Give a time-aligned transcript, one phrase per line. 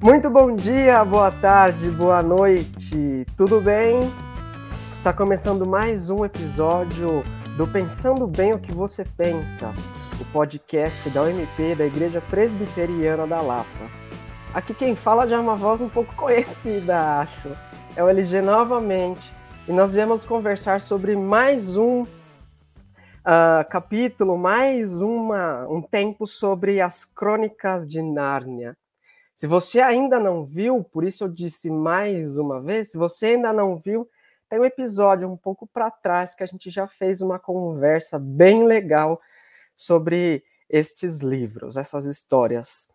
[0.00, 3.98] Muito bom dia, boa tarde, boa noite, tudo bem?
[4.96, 7.24] Está começando mais um episódio
[7.56, 9.74] do Pensando Bem o que Você Pensa,
[10.20, 13.90] o podcast da OMP da Igreja Presbiteriana da Lapa.
[14.54, 17.50] Aqui quem fala já é uma voz um pouco conhecida, acho.
[17.96, 19.34] É o LG novamente.
[19.66, 22.06] E nós viemos conversar sobre mais um uh,
[23.68, 28.76] capítulo, mais uma, um tempo sobre as crônicas de Nárnia.
[29.38, 33.52] Se você ainda não viu, por isso eu disse mais uma vez, se você ainda
[33.52, 34.10] não viu,
[34.48, 38.64] tem um episódio um pouco para trás que a gente já fez uma conversa bem
[38.64, 39.20] legal
[39.76, 42.88] sobre estes livros, essas histórias.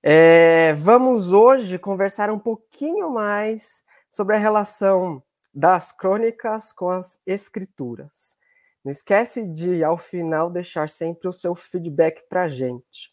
[0.00, 5.20] É, vamos hoje conversar um pouquinho mais sobre a relação
[5.52, 8.36] das crônicas com as escrituras.
[8.84, 13.12] Não esquece de, ao final, deixar sempre o seu feedback para a gente.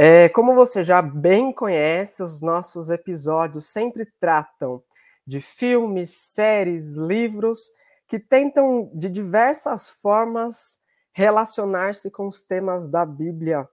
[0.00, 4.80] É, como você já bem conhece, os nossos episódios sempre tratam
[5.26, 7.68] de filmes, séries, livros
[8.06, 10.78] que tentam de diversas formas
[11.10, 13.68] relacionar-se com os temas da Bíblia.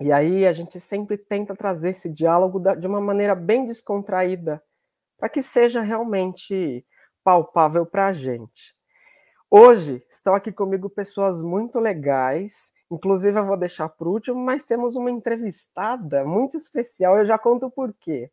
[0.00, 4.62] E aí a gente sempre tenta trazer esse diálogo de uma maneira bem descontraída,
[5.18, 6.82] para que seja realmente
[7.22, 8.74] palpável para a gente.
[9.50, 14.96] Hoje estão aqui comigo pessoas muito legais Inclusive, eu vou deixar por último, mas temos
[14.96, 17.16] uma entrevistada muito especial.
[17.16, 18.30] Eu já conto por quê.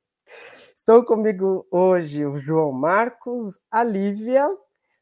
[0.75, 4.45] Estou comigo hoje o João Marcos, a Lívia.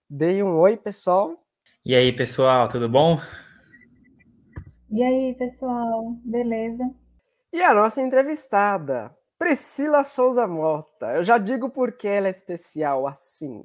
[0.07, 1.43] Dei um oi, pessoal.
[1.83, 3.19] E aí, pessoal, tudo bom?
[4.91, 6.83] E aí, pessoal, beleza?
[7.51, 11.15] E a nossa entrevistada, Priscila Souza Mota.
[11.15, 13.63] Eu já digo por que ela é especial assim.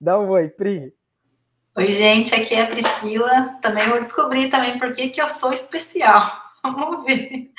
[0.00, 0.96] Dá um oi, Pri.
[1.78, 3.56] Oi, gente, aqui é a Priscila.
[3.62, 6.24] Também vou descobrir também por que, que eu sou especial.
[6.60, 7.52] Vamos ver.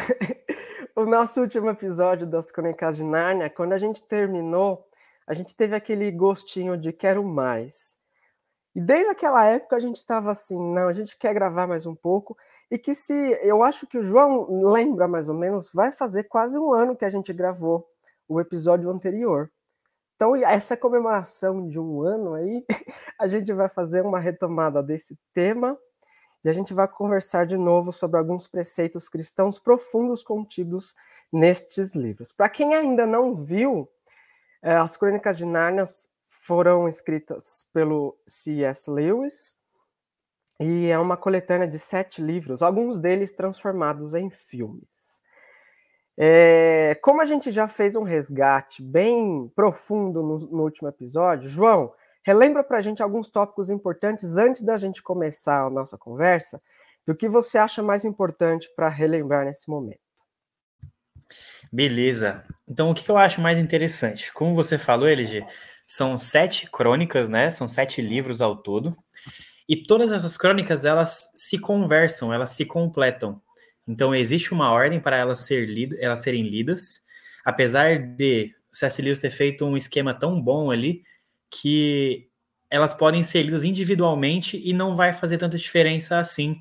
[0.96, 4.82] o nosso último episódio das Crônicas de Nárnia, quando a gente terminou,
[5.26, 7.98] a gente teve aquele gostinho de quero mais.
[8.74, 11.94] E desde aquela época a gente estava assim, não, a gente quer gravar mais um
[11.94, 12.34] pouco.
[12.70, 16.58] E que se, eu acho que o João lembra mais ou menos, vai fazer quase
[16.58, 17.86] um ano que a gente gravou
[18.26, 19.50] o episódio anterior.
[20.18, 22.66] Então, essa comemoração de um ano aí,
[23.16, 25.78] a gente vai fazer uma retomada desse tema
[26.44, 30.92] e a gente vai conversar de novo sobre alguns preceitos cristãos profundos contidos
[31.32, 32.32] nestes livros.
[32.32, 33.88] Para quem ainda não viu,
[34.60, 35.84] é, as Crônicas de Nárnia
[36.26, 38.90] foram escritas pelo C.S.
[38.90, 39.56] Lewis
[40.58, 45.22] e é uma coletânea de sete livros, alguns deles transformados em filmes.
[46.20, 51.92] É, como a gente já fez um resgate bem profundo no, no último episódio, João,
[52.24, 56.60] relembra para a gente alguns tópicos importantes antes da gente começar a nossa conversa,
[57.06, 60.00] do que você acha mais importante para relembrar nesse momento.
[61.72, 62.44] Beleza.
[62.66, 64.32] Então, o que eu acho mais interessante?
[64.32, 65.46] Como você falou, LG,
[65.86, 67.50] são sete crônicas, né?
[67.50, 68.96] São sete livros ao todo.
[69.68, 73.40] E todas essas crônicas, elas se conversam, elas se completam.
[73.88, 77.02] Então existe uma ordem para elas, ser lid elas serem lidas,
[77.42, 79.00] apesar de C.S.
[79.00, 81.02] Lewis ter feito um esquema tão bom ali
[81.50, 82.28] que
[82.70, 86.58] elas podem ser lidas individualmente e não vai fazer tanta diferença assim.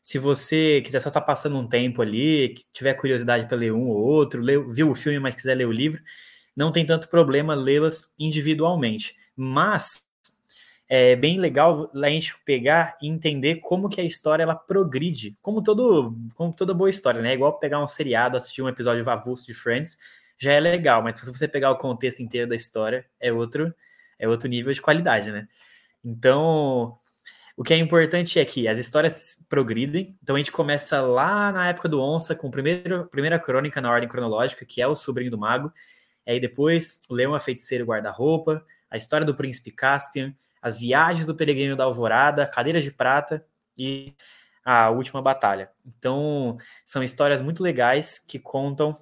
[0.00, 3.88] Se você quiser só estar tá passando um tempo ali, tiver curiosidade para ler um
[3.88, 6.00] ou outro, leu, viu o filme, mas quiser ler o livro,
[6.56, 9.14] não tem tanto problema lê-las individualmente.
[9.36, 10.06] Mas
[10.92, 15.62] é bem legal a gente pegar e entender como que a história ela progride, como
[15.62, 17.30] todo, como toda boa história, né?
[17.30, 19.96] É igual pegar um seriado, assistir um episódio avulso de Friends,
[20.36, 23.72] já é legal, mas se você pegar o contexto inteiro da história, é outro,
[24.18, 25.46] é outro nível de qualidade, né?
[26.04, 26.98] Então,
[27.56, 30.18] o que é importante é que as histórias progridem.
[30.20, 33.92] Então a gente começa lá na época do Onça, com a primeira, primeira crônica na
[33.92, 35.72] ordem cronológica, que é o sobrinho do mago.
[36.26, 41.34] Aí depois o Leão, a feiticeira guarda-roupa, a história do príncipe Caspian, as Viagens do
[41.34, 43.44] Peregrino da Alvorada, Cadeiras de Prata
[43.76, 44.14] e
[44.64, 45.70] A Última Batalha.
[45.86, 48.92] Então, são histórias muito legais que contam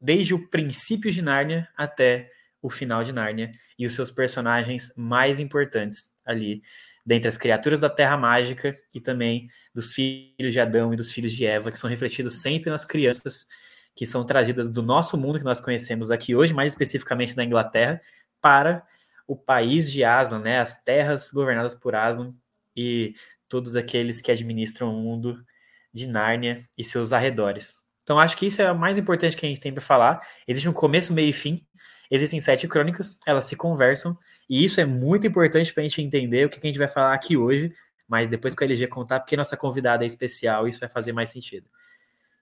[0.00, 2.30] desde o princípio de Nárnia até
[2.62, 6.62] o final de Nárnia e os seus personagens mais importantes ali,
[7.04, 11.32] dentre as criaturas da Terra Mágica e também dos filhos de Adão e dos filhos
[11.32, 13.46] de Eva, que são refletidos sempre nas crianças
[13.94, 18.00] que são trazidas do nosso mundo que nós conhecemos aqui hoje, mais especificamente da Inglaterra,
[18.42, 18.82] para
[19.26, 22.34] o país de Aslan, né, as terras governadas por Aslan
[22.76, 23.14] e
[23.48, 25.44] todos aqueles que administram o mundo
[25.92, 27.84] de Nárnia e seus arredores.
[28.02, 30.20] Então acho que isso é o mais importante que a gente tem para falar.
[30.46, 31.66] Existe um começo, meio e fim.
[32.10, 34.16] Existem sete crônicas, elas se conversam,
[34.48, 37.12] e isso é muito importante para a gente entender o que a gente vai falar
[37.12, 37.74] aqui hoje,
[38.06, 41.30] mas depois que o LG contar, porque nossa convidada é especial, isso vai fazer mais
[41.30, 41.68] sentido.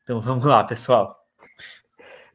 [0.03, 1.19] Então vamos lá, pessoal.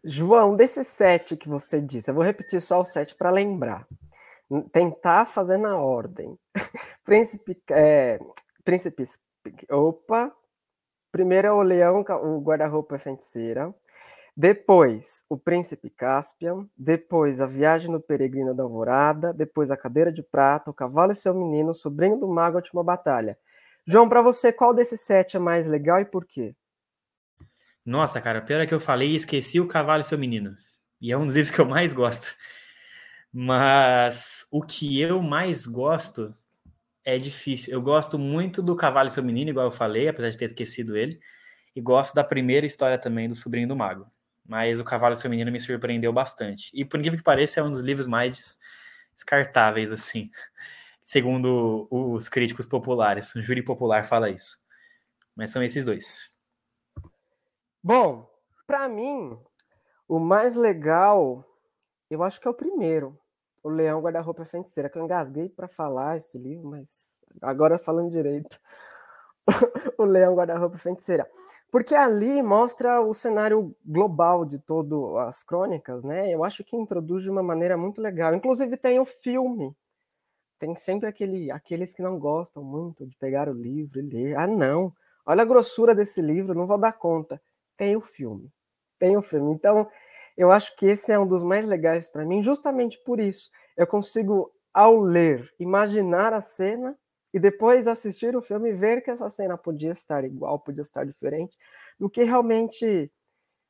[0.03, 3.85] João, desses sete que você disse, eu vou repetir só os sete para lembrar.
[4.71, 6.37] Tentar fazer na ordem.
[7.05, 8.19] Príncipe, é,
[8.63, 9.03] príncipe,
[9.69, 10.33] opa.
[11.11, 13.73] Primeiro é o leão, o guarda-roupa é feiticeira.
[14.37, 16.67] Depois, o príncipe Caspian.
[16.77, 19.33] Depois, a viagem no peregrino da alvorada.
[19.33, 22.83] Depois, a cadeira de prata, o cavalo e seu menino, sobrinho do mago, a última
[22.83, 23.37] batalha.
[23.85, 26.55] João, para você, qual desses sete é mais legal e por quê?
[27.85, 30.55] Nossa, cara, pior é que eu falei e esqueci o Cavalo e seu Menino.
[31.01, 32.35] E é um dos livros que eu mais gosto.
[33.31, 36.33] Mas o que eu mais gosto
[37.05, 37.73] é difícil.
[37.73, 40.97] Eu gosto muito do Cavalo e seu Menino, igual eu falei, apesar de ter esquecido
[40.97, 41.19] ele.
[41.75, 44.07] E gosto da primeira história também do Sobrinho do Mago.
[44.45, 46.71] Mas o Cavalo e seu Menino me surpreendeu bastante.
[46.73, 48.59] E por incrível que pareça, é um dos livros mais
[49.13, 50.29] descartáveis, assim.
[51.01, 53.33] Segundo os críticos populares.
[53.35, 54.57] O júri popular fala isso.
[55.35, 56.35] Mas são esses dois.
[57.81, 58.29] Bom,
[58.67, 59.39] para mim,
[60.07, 61.48] o mais legal,
[62.09, 63.17] eu acho que é o primeiro,
[63.63, 68.59] O Leão Guarda-Roupa Feiticeira, que eu engasguei para falar esse livro, mas agora falando direito.
[69.97, 71.29] o Leão Guarda-Roupa Feiticeira.
[71.71, 76.33] Porque ali mostra o cenário global de todas as crônicas, né?
[76.33, 78.33] Eu acho que introduz de uma maneira muito legal.
[78.33, 79.75] Inclusive tem o filme.
[80.59, 84.37] Tem sempre aquele, aqueles que não gostam muito de pegar o livro e ler.
[84.37, 84.93] Ah, não.
[85.25, 87.41] Olha a grossura desse livro, não vou dar conta
[87.79, 88.51] tem o filme.
[88.99, 89.53] Tem o filme.
[89.53, 89.89] Então,
[90.39, 93.51] eu acho que esse é um dos mais legais para mim, justamente por isso.
[93.75, 96.97] Eu consigo, ao ler, imaginar a cena
[97.33, 101.05] e depois assistir o filme e ver que essa cena podia estar igual, podia estar
[101.05, 101.57] diferente
[101.99, 103.11] do que realmente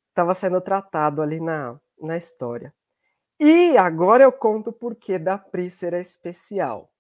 [0.10, 2.72] estava sendo tratado ali na, na história.
[3.40, 6.92] E agora eu conto o porquê da Prícera especial.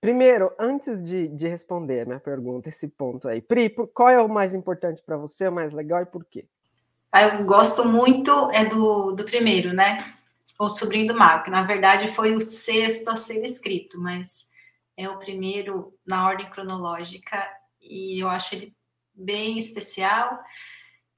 [0.00, 4.28] Primeiro, antes de, de responder a minha pergunta, esse ponto aí, Pri, qual é o
[4.28, 6.48] mais importante para você, o mais legal e por quê?
[7.12, 9.98] Ah, eu gosto muito é do, do primeiro, né?
[10.58, 14.48] O Sobrinho do Mago, que na verdade foi o sexto a ser escrito, mas
[14.96, 17.36] é o primeiro na ordem cronológica
[17.78, 18.74] e eu acho ele
[19.14, 20.38] bem especial.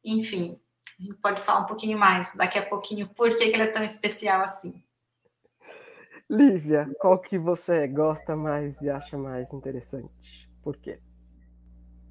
[0.04, 0.58] Enfim,
[0.98, 3.68] a gente pode falar um pouquinho mais daqui a pouquinho por que, que ele é
[3.68, 4.82] tão especial assim.
[6.28, 10.50] Lívia, qual que você gosta mais e acha mais interessante?
[10.60, 10.98] Por quê?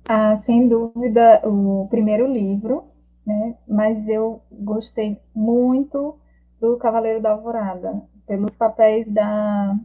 [0.08, 2.93] Ah, sem dúvida, o primeiro livro,
[3.26, 3.56] né?
[3.68, 6.18] Mas eu gostei muito
[6.60, 9.76] do Cavaleiro da Alvorada, pelos papéis da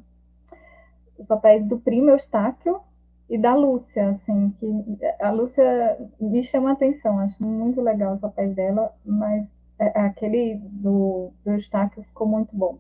[1.19, 2.81] os papéis do primo Eustáquio
[3.29, 8.21] e da Lúcia, assim, que a Lúcia me chama a atenção, acho muito legal os
[8.21, 12.79] papéis dela, mas é, aquele do, do Eustáquio ficou muito bom.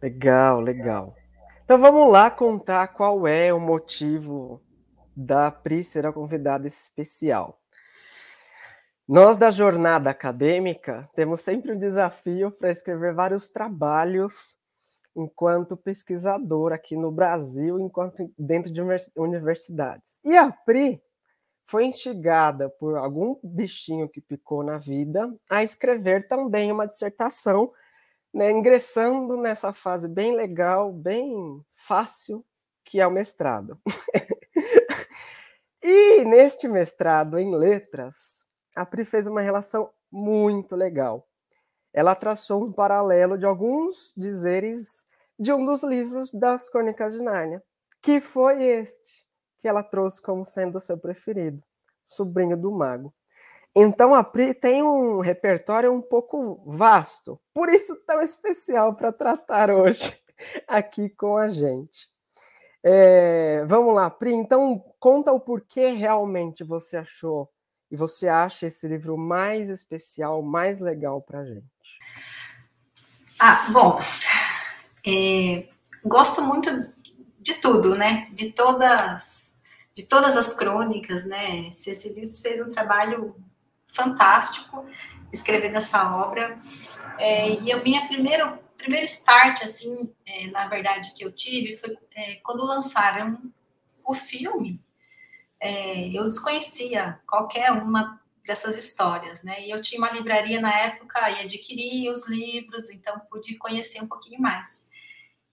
[0.00, 1.14] Legal, legal.
[1.64, 4.62] Então vamos lá contar qual é o motivo
[5.14, 7.58] da Pri ser a convidada especial.
[9.08, 14.54] Nós da jornada acadêmica temos sempre um desafio para escrever vários trabalhos
[15.16, 18.82] enquanto pesquisador aqui no Brasil, enquanto dentro de
[19.16, 20.20] universidades.
[20.22, 21.02] E a Pri
[21.64, 27.72] foi instigada por algum bichinho que picou na vida a escrever também uma dissertação
[28.30, 32.44] né, ingressando nessa fase bem legal, bem fácil,
[32.84, 33.80] que é o mestrado.
[35.82, 38.46] e neste mestrado em letras,
[38.78, 41.26] a Pri fez uma relação muito legal.
[41.92, 45.04] Ela traçou um paralelo de alguns dizeres
[45.36, 47.62] de um dos livros das Crônicas de Nárnia,
[48.00, 49.26] que foi este
[49.58, 51.60] que ela trouxe como sendo seu preferido,
[52.04, 53.12] Sobrinho do Mago.
[53.74, 59.70] Então a Pri tem um repertório um pouco vasto, por isso tão especial para tratar
[59.70, 60.22] hoje
[60.68, 62.06] aqui com a gente.
[62.84, 67.50] É, vamos lá, Pri, então conta o porquê realmente você achou
[67.90, 71.64] e você acha esse livro mais especial, mais legal para gente.
[73.38, 74.00] Ah, bom,
[75.06, 75.68] é,
[76.04, 76.92] gosto muito
[77.38, 78.28] de tudo, né?
[78.32, 79.56] De todas,
[79.94, 81.70] de todas as crônicas, né?
[81.72, 82.42] C.S.
[82.42, 83.36] Fez um trabalho
[83.86, 84.84] fantástico
[85.32, 86.60] escrever essa obra.
[87.18, 91.96] É, e a minha primeiro primeiro start, assim, é, na verdade, que eu tive foi
[92.14, 93.38] é, quando lançaram
[94.06, 94.80] o filme.
[95.60, 99.66] É, eu desconhecia qualquer uma dessas histórias, né?
[99.66, 104.08] E eu tinha uma livraria na época e adquiri os livros, então pude conhecer um
[104.08, 104.90] pouquinho mais.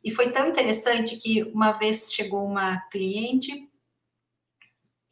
[0.04, 3.70] E foi tão interessante que uma vez chegou uma cliente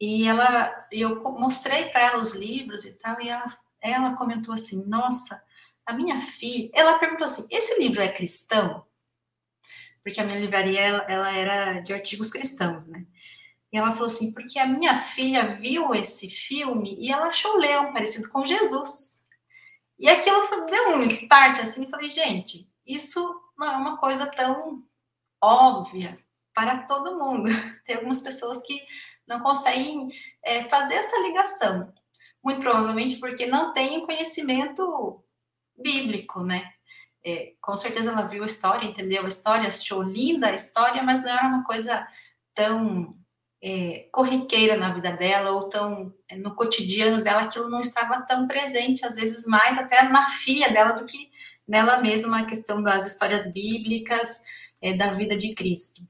[0.00, 4.86] e ela, eu mostrei para ela os livros e tal, e ela, ela comentou assim:
[4.86, 5.42] Nossa,
[5.86, 6.70] a minha filha.
[6.72, 8.86] Ela perguntou assim: Esse livro é cristão?
[10.02, 13.06] Porque a minha livraria ela, ela era de artigos cristãos, né?
[13.74, 17.92] E ela falou assim: Porque a minha filha viu esse filme e ela achou leão
[17.92, 19.20] parecido com Jesus.
[19.98, 23.20] E aquilo deu um start assim, falei, gente, isso
[23.58, 24.84] não é uma coisa tão
[25.42, 26.16] óbvia
[26.54, 27.48] para todo mundo.
[27.84, 28.80] Tem algumas pessoas que
[29.26, 30.08] não conseguem
[30.44, 31.92] é, fazer essa ligação.
[32.44, 35.24] Muito provavelmente porque não têm conhecimento
[35.76, 36.72] bíblico, né?
[37.24, 41.22] É, com certeza ela viu a história, entendeu a história, achou linda a história, mas
[41.22, 42.06] não era uma coisa
[42.54, 43.16] tão
[43.66, 48.46] é, corriqueira na vida dela ou tão é, no cotidiano dela, aquilo não estava tão
[48.46, 51.30] presente, às vezes mais até na filha dela do que
[51.66, 54.42] nela mesma, a questão das histórias bíblicas,
[54.82, 56.02] é, da vida de Cristo.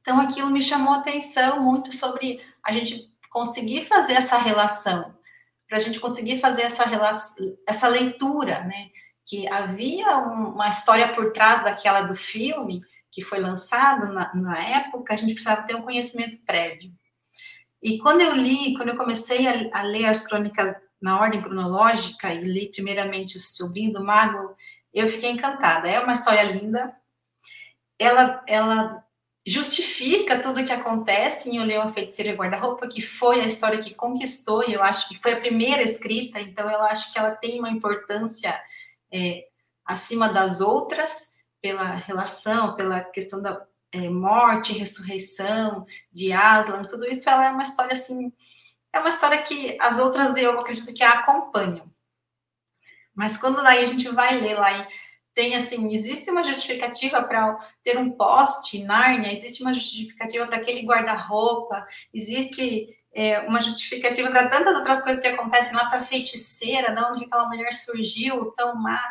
[0.00, 5.14] Então aquilo me chamou a atenção muito sobre a gente conseguir fazer essa relação,
[5.68, 8.88] para a gente conseguir fazer essa, relação, essa leitura, né?
[9.26, 12.78] Que havia um, uma história por trás daquela do filme,
[13.14, 16.92] que foi lançado na, na, época, a gente precisava ter um conhecimento prévio.
[17.80, 22.34] E quando eu li, quando eu comecei a, a ler as crônicas na ordem cronológica
[22.34, 24.56] e li primeiramente o Sobrinho do Mago,
[24.92, 25.88] eu fiquei encantada.
[25.88, 26.92] É uma história linda.
[28.00, 29.04] Ela, ela
[29.46, 33.46] justifica tudo o que acontece em O Leão, a Feiticeira e Guarda-Roupa, que foi a
[33.46, 37.18] história que conquistou, e eu acho que foi a primeira escrita, então eu acho que
[37.18, 38.60] ela tem uma importância
[39.12, 39.44] é,
[39.84, 41.33] acima das outras,
[41.64, 47.62] pela relação, pela questão da é, morte, ressurreição, de Aslan, tudo isso, ela é uma
[47.62, 48.30] história assim,
[48.92, 51.90] é uma história que as outras eu acredito que a acompanham.
[53.14, 54.86] Mas quando daí a gente vai ler lá e
[55.32, 60.82] tem assim, existe uma justificativa para ter um poste Nárnia, existe uma justificativa para aquele
[60.82, 67.02] guarda-roupa, existe é, uma justificativa para tantas outras coisas que acontecem lá para feiticeira, de
[67.04, 69.02] onde aquela mulher surgiu, tão má.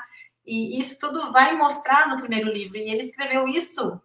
[0.46, 2.78] E isso tudo vai mostrar no primeiro livro.
[2.78, 4.02] E ele escreveu isso,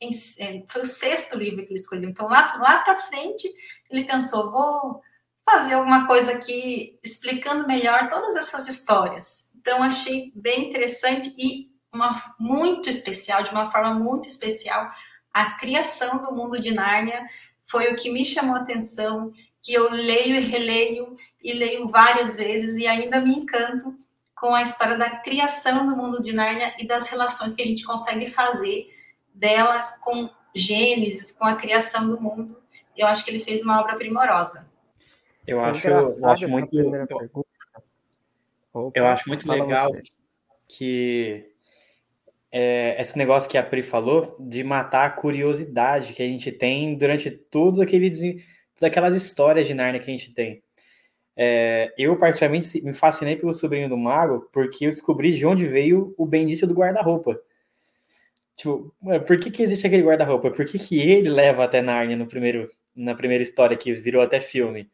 [0.00, 2.08] em, é, foi o sexto livro que ele escolheu.
[2.08, 3.48] Então, lá, lá para frente,
[3.90, 5.02] ele pensou: vou
[5.44, 9.50] fazer alguma coisa aqui explicando melhor todas essas histórias.
[9.56, 14.90] Então, achei bem interessante e uma, muito especial, de uma forma muito especial,
[15.32, 17.26] a criação do mundo de Nárnia
[17.64, 22.36] foi o que me chamou a atenção, que eu leio e releio e leio várias
[22.36, 23.96] vezes e ainda me encanto
[24.36, 27.82] com a história da criação do mundo de Nárnia e das relações que a gente
[27.84, 28.94] consegue fazer
[29.34, 32.62] dela com Gênesis, com a criação do mundo.
[32.96, 34.70] Eu acho que ele fez uma obra primorosa.
[35.46, 36.76] Eu acho, eu acho muito.
[38.74, 40.02] Eu, eu acho muito legal você.
[40.68, 41.50] que
[42.52, 46.96] é, esse negócio que a Pri falou de matar a curiosidade que a gente tem
[46.96, 48.10] durante tudo aquele
[48.74, 50.62] todas aquelas histórias de Nárnia que a gente tem.
[51.36, 56.14] É, eu, particularmente, me fascinei pelo sobrinho do mago porque eu descobri de onde veio
[56.16, 57.38] o bendito do guarda-roupa.
[58.56, 58.94] Tipo,
[59.26, 60.50] por que, que existe aquele guarda-roupa?
[60.50, 64.40] Por que, que ele leva até Nárnia no primeiro, na primeira história que virou até
[64.40, 64.90] filme?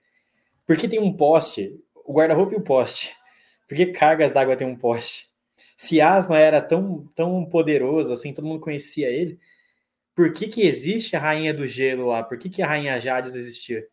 [0.66, 1.78] Por que tem um poste?
[2.04, 3.14] O guarda-roupa e o poste.
[3.68, 5.30] Por que cargas d'água tem um poste?
[5.76, 9.38] Se Asna era tão, tão poderoso, assim, todo mundo conhecia ele,
[10.14, 12.22] por que, que existe a Rainha do Gelo lá?
[12.22, 13.86] Por que, que a Rainha Jades existia?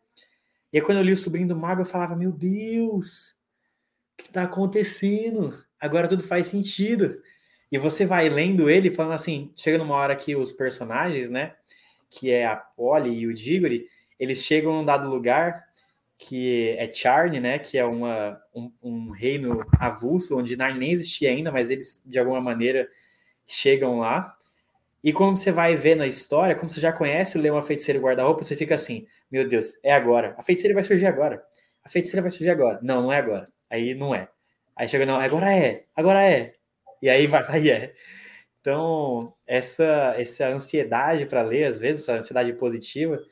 [0.72, 3.30] E aí, quando eu li o Sobrinho do Mago, eu falava: Meu Deus,
[4.14, 5.52] o que está acontecendo?
[5.80, 7.16] Agora tudo faz sentido.
[7.72, 11.54] E você vai lendo ele falando assim: chega numa hora que os personagens, né,
[12.10, 13.86] que é a Polly e o Diggory,
[14.18, 15.64] eles chegam num dado lugar
[16.18, 21.30] que é Charne, né, que é uma, um, um reino avulso, onde Narnia nem existia
[21.30, 22.86] ainda, mas eles, de alguma maneira,
[23.46, 24.34] chegam lá.
[25.02, 28.02] E quando você vai ver na história, como você já conhece o Leão, Feiticeiro e
[28.02, 30.34] Guarda-Roupa, você fica assim, meu Deus, é agora.
[30.36, 31.42] A feiticeira vai surgir agora.
[31.82, 32.78] A feiticeira vai surgir agora.
[32.82, 33.46] Não, não é agora.
[33.70, 34.28] Aí não é.
[34.76, 36.54] Aí chega, não, agora é, agora é.
[37.00, 37.94] E aí vai, aí é.
[38.60, 43.22] Então, essa, essa ansiedade para ler, às vezes, essa ansiedade positiva,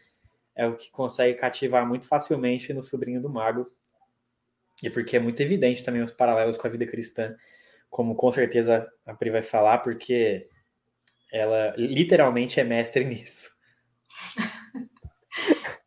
[0.57, 3.71] é o que consegue cativar muito facilmente no Sobrinho do Mago.
[4.83, 7.37] E porque é muito evidente também os paralelos com a vida cristã,
[7.91, 10.49] como com certeza a Pri vai falar, porque
[11.33, 13.51] ela literalmente é mestre nisso.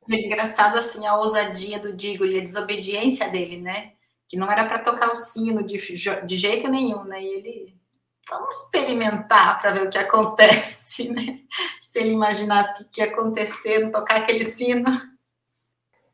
[0.09, 3.93] É engraçado assim a ousadia do Digo e a desobediência dele, né?
[4.27, 7.21] Que não era para tocar o sino de, de jeito nenhum, né?
[7.21, 7.81] E ele
[8.29, 11.39] vamos experimentar para ver o que acontece, né?
[11.81, 14.85] Se ele imaginasse o que ia acontecer no tocar aquele sino.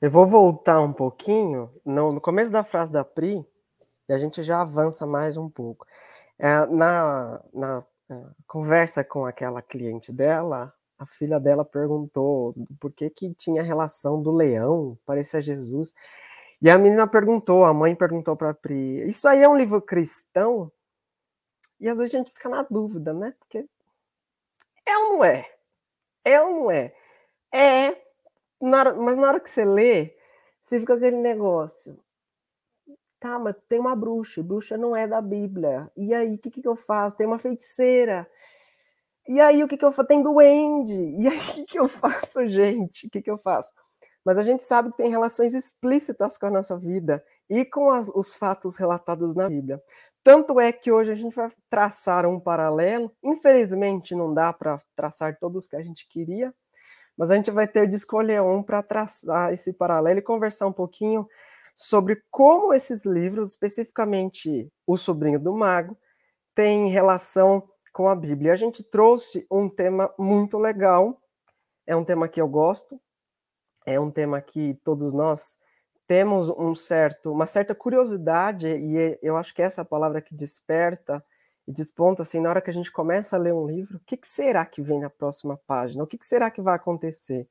[0.02, 3.44] Eu vou voltar um pouquinho no, no começo da frase da Pri
[4.08, 5.86] e a gente já avança mais um pouco.
[6.40, 7.84] É, na, na
[8.48, 14.32] conversa com aquela cliente dela, a filha dela perguntou por que, que tinha relação do
[14.32, 15.94] leão, parecia Jesus.
[16.62, 20.72] E a menina perguntou, a mãe perguntou para Pri, isso aí é um livro cristão?
[21.80, 23.36] E às vezes a gente fica na dúvida, né?
[23.38, 23.68] Porque
[24.86, 25.46] é ou não é?
[26.26, 26.94] É ou não é?
[27.54, 28.02] É,
[28.60, 30.16] na hora, mas na hora que você lê,
[30.64, 32.00] você fica aquele negócio.
[33.20, 35.88] Tá, mas tem uma bruxa, bruxa não é da Bíblia.
[35.98, 37.18] E aí, o que, que eu faço?
[37.18, 38.30] Tem uma feiticeira.
[39.28, 40.08] E aí, o que, que eu faço?
[40.08, 40.94] Tem duende.
[40.94, 43.08] E aí, o que, que eu faço, gente?
[43.08, 43.74] O que, que eu faço?
[44.24, 48.10] Mas a gente sabe que tem relações explícitas com a nossa vida e com as,
[48.10, 49.82] os fatos relatados na Bíblia.
[50.24, 53.12] Tanto é que hoje a gente vai traçar um paralelo.
[53.24, 56.54] Infelizmente, não dá para traçar todos que a gente queria,
[57.18, 60.74] mas a gente vai ter de escolher um para traçar esse paralelo e conversar um
[60.74, 61.28] pouquinho
[61.78, 65.96] sobre como esses livros, especificamente O Sobrinho do Mago,
[66.56, 68.52] têm relação com a Bíblia.
[68.52, 71.22] A gente trouxe um tema muito legal,
[71.86, 73.00] é um tema que eu gosto,
[73.86, 75.56] é um tema que todos nós
[76.08, 80.20] temos um certo, uma certa curiosidade, e é, eu acho que essa é a palavra
[80.20, 81.24] que desperta
[81.68, 84.18] e desponta, assim, na hora que a gente começa a ler um livro, o que,
[84.18, 86.04] que será que vem na próxima página?
[86.04, 87.48] O que, que será que vai acontecer?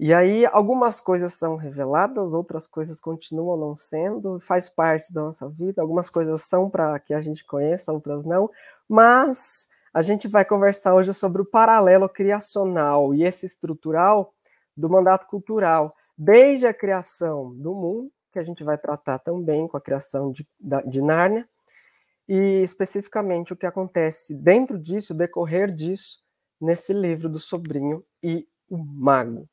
[0.00, 5.48] E aí, algumas coisas são reveladas, outras coisas continuam não sendo, faz parte da nossa
[5.48, 8.48] vida, algumas coisas são para que a gente conheça, outras não,
[8.88, 14.32] mas a gente vai conversar hoje sobre o paralelo criacional e esse estrutural
[14.76, 19.76] do mandato cultural, desde a criação do mundo, que a gente vai tratar também com
[19.76, 20.46] a criação de,
[20.86, 21.48] de Nárnia,
[22.28, 26.20] e especificamente o que acontece dentro disso, decorrer disso,
[26.60, 29.48] nesse livro do sobrinho e o mago.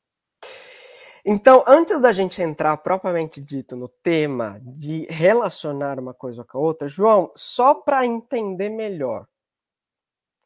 [1.28, 6.60] Então, antes da gente entrar propriamente dito no tema de relacionar uma coisa com a
[6.60, 9.26] outra, João, só para entender melhor,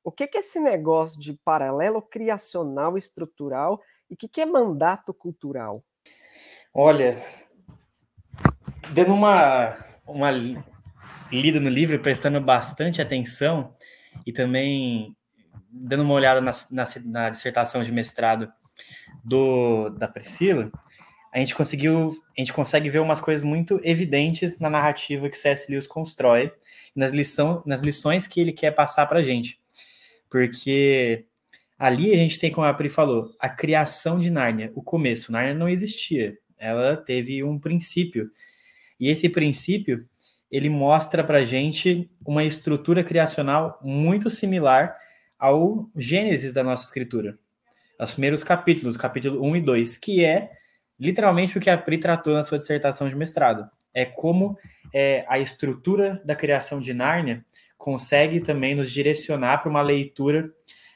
[0.03, 4.47] o que, que é esse negócio de paralelo criacional estrutural e o que, que é
[4.47, 5.85] mandato cultural?
[6.73, 7.23] Olha,
[8.95, 10.31] dando uma, uma
[11.31, 13.77] lida no livro, prestando bastante atenção
[14.27, 15.15] e também
[15.71, 18.51] dando uma olhada na, na, na dissertação de mestrado
[19.25, 20.71] do, da Priscila,
[21.33, 25.71] a gente conseguiu, a gente consegue ver umas coisas muito evidentes na narrativa que C.S.
[25.71, 26.53] Lewis constrói,
[26.95, 29.61] nas, lição, nas lições que ele quer passar para a gente.
[30.29, 31.25] Porque
[31.79, 35.31] ali a gente tem, como a Pri falou, a criação de Nárnia, o começo.
[35.31, 38.29] Nárnia não existia, ela teve um princípio.
[38.99, 40.05] E esse princípio
[40.51, 44.97] ele mostra para gente uma estrutura criacional muito similar
[45.39, 47.39] ao Gênesis da nossa escritura.
[48.03, 50.51] Os primeiros capítulos, capítulo 1 e 2, que é
[50.99, 53.69] literalmente o que a Pri tratou na sua dissertação de mestrado.
[53.93, 54.57] É como
[54.93, 57.45] é, a estrutura da criação de Nárnia
[57.77, 60.51] consegue também nos direcionar para uma leitura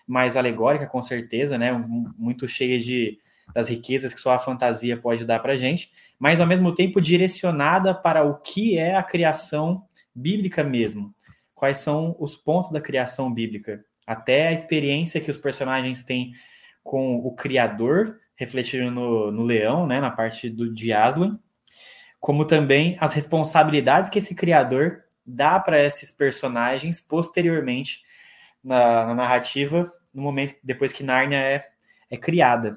[0.06, 1.72] mais alegórica, com certeza, né?
[2.18, 3.18] Muito cheia de
[3.54, 7.94] das riquezas que só a fantasia pode dar para gente, mas ao mesmo tempo direcionada
[7.94, 11.14] para o que é a criação bíblica mesmo.
[11.52, 13.84] Quais são os pontos da criação bíblica?
[14.06, 16.32] Até a experiência que os personagens têm
[16.84, 21.40] com o Criador, refletindo no, no leão, né, na parte do, de Aslan,
[22.20, 28.02] como também as responsabilidades que esse Criador dá para esses personagens posteriormente
[28.62, 31.64] na, na, narrativa, no momento depois que Nárnia é,
[32.10, 32.72] é criada.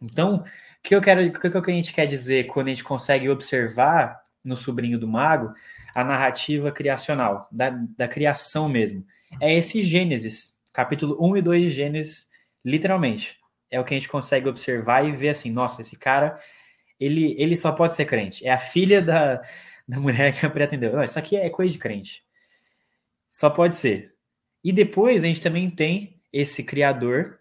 [0.00, 0.42] Então, o
[0.82, 4.56] que eu quero, o que a gente quer dizer quando a gente consegue observar no
[4.56, 5.52] sobrinho do mago
[5.92, 9.04] a narrativa criacional, da, da criação mesmo?
[9.40, 12.28] É esse Gênesis, capítulo 1 e 2 de Gênesis,
[12.66, 13.38] literalmente.
[13.70, 16.38] É o que a gente consegue observar e ver assim, nossa, esse cara,
[16.98, 18.44] ele, ele só pode ser crente.
[18.44, 19.40] É a filha da,
[19.86, 20.92] da mulher que pretendeu.
[20.92, 22.24] Não, isso aqui é coisa de crente.
[23.30, 24.14] Só pode ser.
[24.64, 27.38] E depois a gente também tem esse criador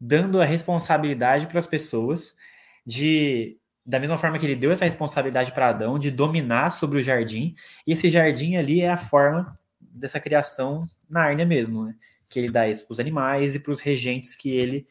[0.00, 2.36] dando a responsabilidade para as pessoas
[2.84, 7.02] de da mesma forma que ele deu essa responsabilidade para Adão de dominar sobre o
[7.02, 7.54] jardim,
[7.86, 11.94] e esse jardim ali é a forma dessa criação Nárnia mesmo, né?
[12.28, 14.86] Que ele dá isso para os animais e para os regentes que ele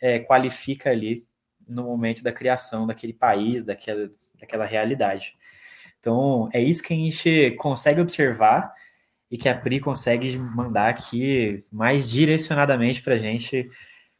[0.00, 1.26] é, qualifica ali
[1.68, 5.36] no momento da criação daquele país, daquela, daquela realidade.
[5.98, 8.72] Então, é isso que a gente consegue observar
[9.30, 13.70] e que a Pri consegue mandar aqui mais direcionadamente para a gente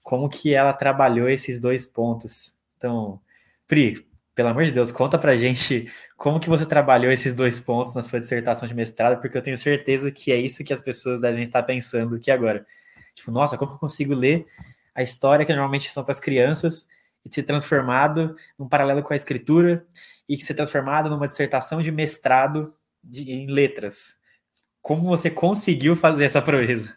[0.02, 2.54] como que ela trabalhou esses dois pontos.
[2.76, 3.20] Então,
[3.66, 4.06] Pri,
[4.40, 8.02] pelo amor de Deus, conta pra gente como que você trabalhou esses dois pontos na
[8.02, 11.42] sua dissertação de mestrado, porque eu tenho certeza que é isso que as pessoas devem
[11.42, 12.64] estar pensando aqui agora.
[13.14, 14.46] Tipo, nossa, como eu consigo ler
[14.94, 16.88] a história que normalmente são para as crianças
[17.22, 19.86] e ser transformado num paralelo com a escritura
[20.26, 22.64] e ser transformado numa dissertação de mestrado
[23.04, 24.14] de, em letras.
[24.80, 26.96] Como você conseguiu fazer essa proeza?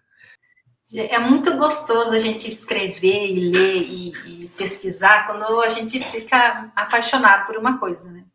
[0.91, 6.71] É muito gostoso a gente escrever e ler e, e, pesquisar quando a gente fica
[6.75, 8.25] apaixonado por uma coisa, né?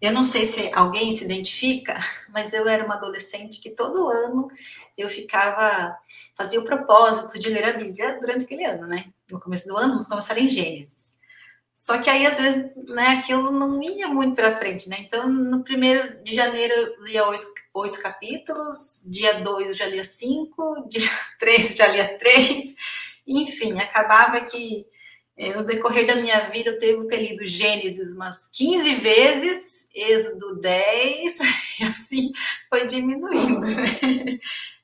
[0.00, 4.50] Eu não sei se alguém se identifica, mas eu era uma adolescente que todo ano
[4.98, 5.96] eu ficava,
[6.36, 9.06] fazia o propósito de ler a Bíblia durante aquele ano, né?
[9.30, 11.15] No começo do ano, vamos começar em Gênesis.
[11.86, 14.96] Só que aí, às vezes, né, aquilo não ia muito para frente, né?
[14.98, 20.02] Então, no primeiro de janeiro, eu lia oito, oito capítulos, dia dois eu já lia
[20.02, 22.74] cinco, dia três já lia três,
[23.24, 24.84] enfim, acabava que
[25.38, 30.58] eh, no decorrer da minha vida eu devo ter lido Gênesis umas 15 vezes, Êxodo
[30.60, 31.38] 10,
[31.78, 32.32] e assim
[32.68, 34.40] foi diminuindo, né?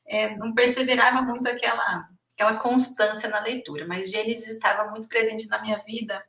[0.07, 5.61] É, não perseverava muito aquela, aquela constância na leitura, mas Gênesis estava muito presente na
[5.61, 6.23] minha vida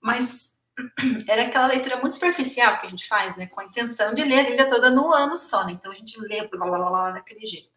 [0.00, 0.58] mas
[1.28, 3.46] era aquela leitura muito superficial que a gente faz, né?
[3.46, 5.72] Com a intenção de ler a Bíblia toda no ano só, né?
[5.72, 7.70] Então a gente lê blá, blá, blá, blá, daquele jeito.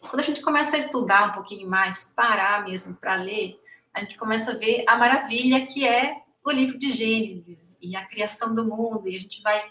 [0.00, 3.60] Quando a gente começa a estudar um pouquinho mais, parar mesmo para ler,
[3.92, 8.06] a gente começa a ver a maravilha que é o livro de Gênesis e a
[8.06, 9.62] criação do mundo, e a gente vai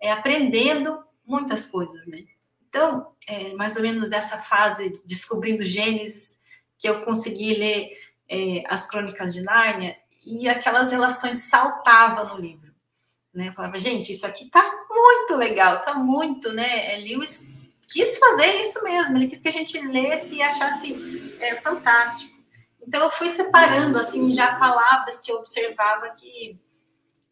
[0.00, 2.24] é, aprendendo muitas coisas, né?
[2.68, 6.40] Então, é, mais ou menos dessa fase, descobrindo Gênesis,
[6.76, 7.96] que eu consegui ler
[8.28, 12.72] é, as Crônicas de Nárnia, e aquelas relações saltavam no livro.
[13.32, 13.48] Né?
[13.48, 16.94] Eu falava, gente, isso aqui tá muito legal, tá muito, né?
[16.94, 17.48] É, Lewis
[17.88, 22.32] quis fazer isso mesmo, ele quis que a gente lesse e achasse é, fantástico.
[22.86, 26.58] Então eu fui separando assim já palavras que eu observava que,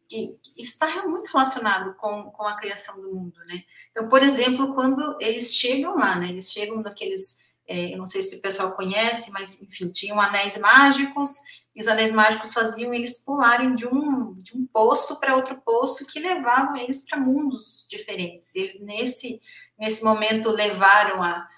[0.08, 3.62] que está muito relacionado com, com a criação do mundo, né?
[3.90, 6.30] Então, por exemplo, quando eles chegam lá, né?
[6.30, 10.58] Eles chegam daqueles, é, eu não sei se o pessoal conhece, mas enfim, tinham anéis
[10.58, 11.38] mágicos
[11.74, 16.06] e os anéis mágicos faziam eles pularem de um, de um poço para outro poço
[16.06, 18.54] que levavam eles para mundos diferentes.
[18.54, 19.40] Eles, nesse,
[19.78, 21.48] nesse momento, levaram a,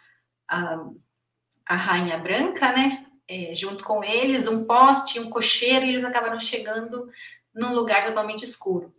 [0.49, 0.87] a,
[1.67, 3.07] a Rainha Branca, né?
[3.27, 7.09] É, junto com eles, um poste, um cocheiro, e eles acabaram chegando
[7.55, 8.95] num lugar totalmente escuro.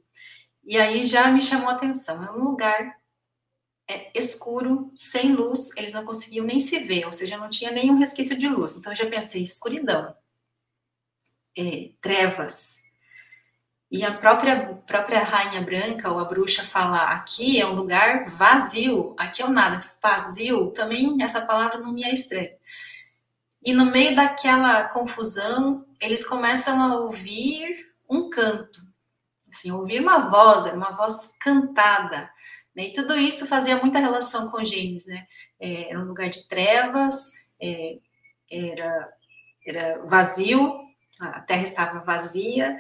[0.64, 2.24] E aí já me chamou a atenção.
[2.24, 2.98] É um lugar
[3.88, 8.00] é, escuro, sem luz, eles não conseguiam nem se ver, ou seja, não tinha nenhum
[8.00, 8.76] resquício de luz.
[8.76, 10.14] Então eu já pensei, escuridão
[11.58, 12.76] é, trevas.
[13.92, 19.16] E a própria, própria rainha branca, ou a bruxa, fala: aqui é um lugar vazio,
[19.18, 19.80] aqui é o um nada.
[20.02, 22.52] Vazio, também essa palavra não me é estranha.
[23.64, 28.82] E no meio daquela confusão, eles começam a ouvir um canto,
[29.50, 32.30] assim, ouvir uma voz, uma voz cantada.
[32.76, 32.88] Né?
[32.88, 35.26] E tudo isso fazia muita relação com Gênesis, né?
[35.60, 37.98] É, era um lugar de trevas, é,
[38.52, 39.14] era,
[39.66, 40.85] era vazio,
[41.20, 42.78] a terra estava vazia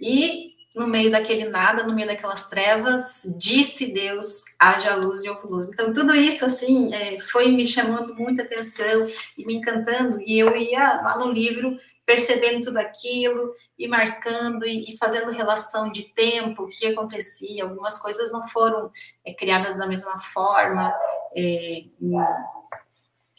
[0.00, 5.46] e no meio daquele nada, no meio daquelas trevas, disse Deus, haja luz e houve
[5.46, 5.72] luz.
[5.72, 10.56] Então, tudo isso, assim, é, foi me chamando muita atenção e me encantando, e eu
[10.56, 16.68] ia lá no livro percebendo tudo aquilo, e marcando, e, fazendo relação de tempo, o
[16.68, 18.90] que acontecia, algumas coisas não foram
[19.24, 20.92] é, criadas da mesma forma,
[21.34, 21.84] é,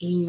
[0.02, 0.26] em,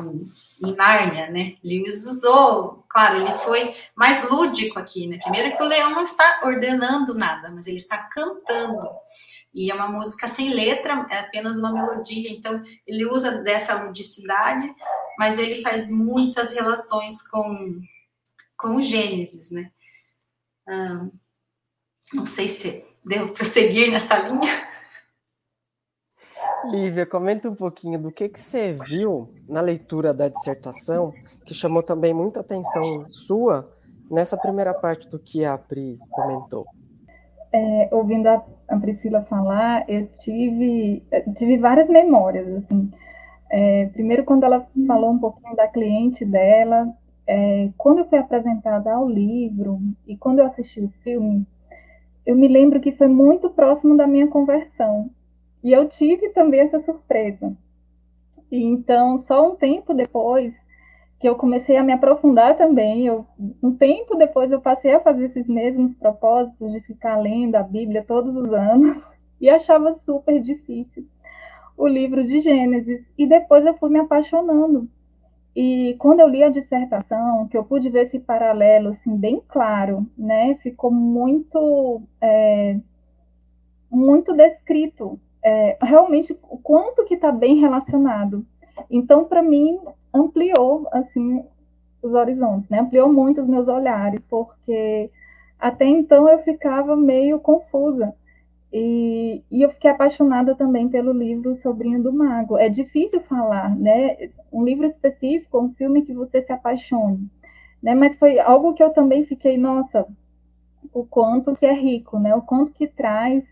[0.65, 1.57] em Nárnia, né?
[1.63, 5.19] Lewis usou, claro, ele foi mais lúdico aqui, né?
[5.19, 8.89] Primeiro que o leão não está ordenando nada, mas ele está cantando.
[9.53, 12.31] E é uma música sem letra, é apenas uma melodia.
[12.31, 14.73] Então, ele usa dessa ludicidade,
[15.19, 17.81] mas ele faz muitas relações com,
[18.57, 19.71] com o Gênesis, né?
[20.69, 21.07] Ah,
[22.13, 24.66] não sei se devo prosseguir nesta linha.
[26.71, 31.13] Lívia, comenta um pouquinho do que, que você viu na leitura da dissertação
[31.45, 33.71] que chamou também muita atenção sua
[34.11, 36.67] nessa primeira parte do que a Pri comentou.
[37.53, 41.03] É, ouvindo a, a, Priscila falar, eu tive,
[41.37, 42.91] tive várias memórias, assim.
[43.51, 46.93] É, primeiro, quando ela falou um pouquinho da cliente dela,
[47.27, 51.47] é, quando eu fui apresentada ao livro e quando eu assisti o filme,
[52.27, 55.09] eu me lembro que foi muito próximo da minha conversão.
[55.67, 57.53] E eu tive também essa surpresa.
[58.53, 60.55] E então, só um tempo depois
[61.19, 63.27] que eu comecei a me aprofundar também, eu,
[63.61, 68.05] um tempo depois eu passei a fazer esses mesmos propósitos de ficar lendo a Bíblia
[68.05, 68.97] todos os anos
[69.41, 71.05] e achava super difícil
[71.77, 73.05] o livro de Gênesis.
[73.19, 74.89] E depois eu fui me apaixonando.
[75.57, 80.09] E quando eu li a dissertação, que eu pude ver esse paralelo assim bem claro,
[80.17, 82.79] né, ficou muito é,
[83.91, 88.45] muito descrito é, realmente o quanto que está bem relacionado.
[88.91, 89.79] Então, para mim,
[90.13, 91.45] ampliou assim
[92.03, 92.81] os horizontes, né?
[92.81, 95.09] Ampliou muito os meus olhares, porque
[95.57, 98.13] até então eu ficava meio confusa.
[98.73, 102.59] E, e, eu fiquei apaixonada também pelo livro Sobrinho do Mago.
[102.59, 104.17] É difícil falar, né?
[104.53, 107.31] Um livro específico, um filme que você se apaixone,
[107.81, 107.95] né?
[107.95, 110.09] Mas foi algo que eu também fiquei, nossa,
[110.93, 112.35] o quanto que é rico, né?
[112.35, 113.45] O quanto que traz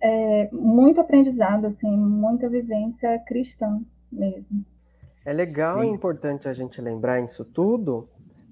[0.00, 3.80] é, muito aprendizado, assim, muita vivência cristã
[4.10, 4.64] mesmo.
[5.24, 8.08] É legal e importante a gente lembrar isso tudo,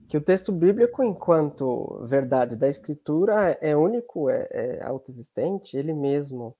[0.08, 6.54] que o texto bíblico, enquanto verdade da Escritura, é único, é, é autoexistente, ele mesmo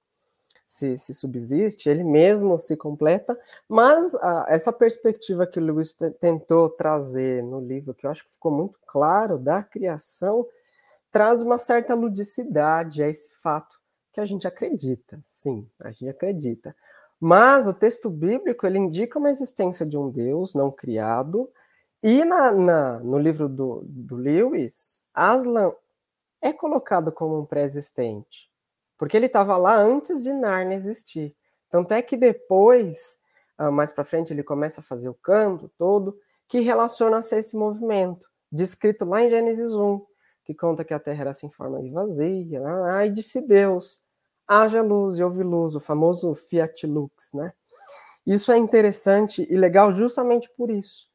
[0.67, 6.71] se, se, subsiste, ele mesmo se completa, mas a, essa perspectiva que o Lewis tentou
[6.71, 10.47] trazer no livro, que eu acho que ficou muito claro, da criação,
[11.11, 13.84] traz uma certa ludicidade a esse fato
[14.15, 16.75] que a gente acredita, sim, a gente acredita.
[17.21, 21.51] Mas o texto bíblico ele indica uma existência de um Deus não criado,
[22.01, 25.73] e na, na no livro do, do Lewis, Aslan
[26.41, 28.49] é colocado como um pré-existente,
[28.97, 31.35] porque ele estava lá antes de Narnia existir.
[31.69, 33.19] Tanto é que depois,
[33.59, 37.57] ah, mais para frente, ele começa a fazer o canto todo, que relaciona-se a esse
[37.57, 40.05] movimento, descrito lá em Gênesis 1,
[40.45, 42.63] que conta que a terra era sem forma de vazia,
[43.05, 44.04] e disse Deus,
[44.47, 47.53] haja luz e houve luz, o famoso Fiat Lux, né?
[48.27, 51.09] Isso é interessante e legal justamente por isso.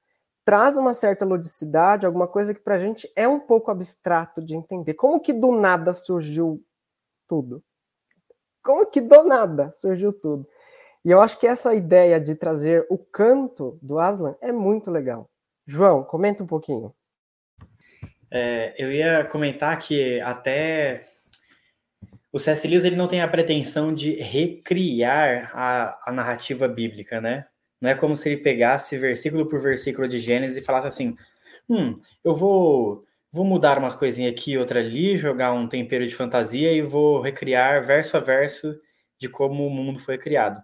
[0.45, 4.55] Traz uma certa ludicidade, alguma coisa que para a gente é um pouco abstrato de
[4.55, 4.93] entender.
[4.93, 6.63] Como que do nada surgiu
[7.27, 7.63] tudo?
[8.63, 10.47] Como que do nada surgiu tudo?
[11.03, 15.29] E eu acho que essa ideia de trazer o canto do Aslan é muito legal.
[15.65, 16.93] João, comenta um pouquinho.
[18.31, 21.01] É, eu ia comentar que até
[22.31, 22.67] o C.S.
[22.67, 27.45] Lewis ele não tem a pretensão de recriar a, a, narrativa bíblica, né?
[27.81, 31.15] Não é como se ele pegasse versículo por versículo de Gênesis e falasse assim:
[31.67, 36.71] hum, eu vou, vou mudar uma coisinha aqui, outra ali, jogar um tempero de fantasia
[36.71, 38.75] e vou recriar verso a verso
[39.17, 40.61] de como o mundo foi criado.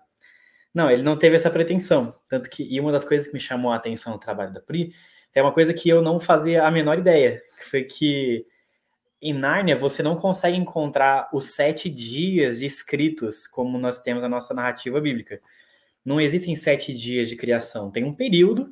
[0.74, 2.14] Não, ele não teve essa pretensão.
[2.28, 4.94] Tanto que, e uma das coisas que me chamou a atenção no trabalho da Pri
[5.34, 8.46] é uma coisa que eu não fazia a menor ideia, que foi que
[9.26, 14.54] em Nárnia você não consegue encontrar os sete dias escritos como nós temos a nossa
[14.54, 15.42] narrativa bíblica.
[16.06, 17.90] Não existem sete dias de criação.
[17.90, 18.70] Tem um período,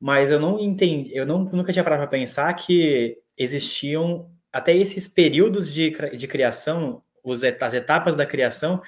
[0.00, 5.06] mas eu não entendi, eu não, nunca tinha parado para pensar que existiam até esses
[5.06, 8.80] períodos de, de criação, os, as etapas da criação,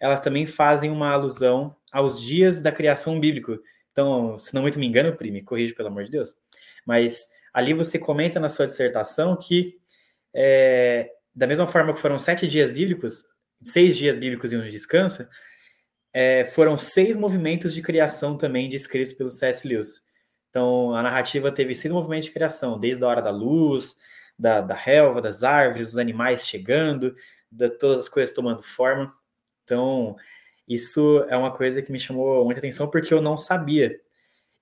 [0.00, 3.56] elas também fazem uma alusão aos dias da criação bíblico.
[3.92, 6.36] Então, se não muito me engano, Prime, corrija pelo amor de Deus.
[6.84, 9.78] Mas ali você comenta na sua dissertação que
[10.34, 13.24] é, da mesma forma que foram sete dias bíblicos,
[13.62, 15.28] seis dias bíblicos e um de descanso,
[16.12, 19.66] é, foram seis movimentos de criação também descritos pelo C.S.
[19.66, 20.06] Lewis.
[20.50, 23.96] Então, a narrativa teve seis movimentos de criação, desde a hora da luz,
[24.38, 27.14] da, da relva, das árvores, dos animais chegando,
[27.50, 29.12] de todas as coisas tomando forma.
[29.64, 30.16] Então,
[30.66, 34.00] isso é uma coisa que me chamou muita atenção porque eu não sabia.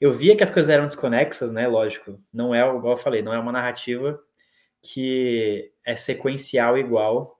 [0.00, 1.66] Eu via que as coisas eram desconexas, né?
[1.66, 4.12] Lógico, não é, igual eu falei, não é uma narrativa
[4.86, 7.38] que é sequencial igual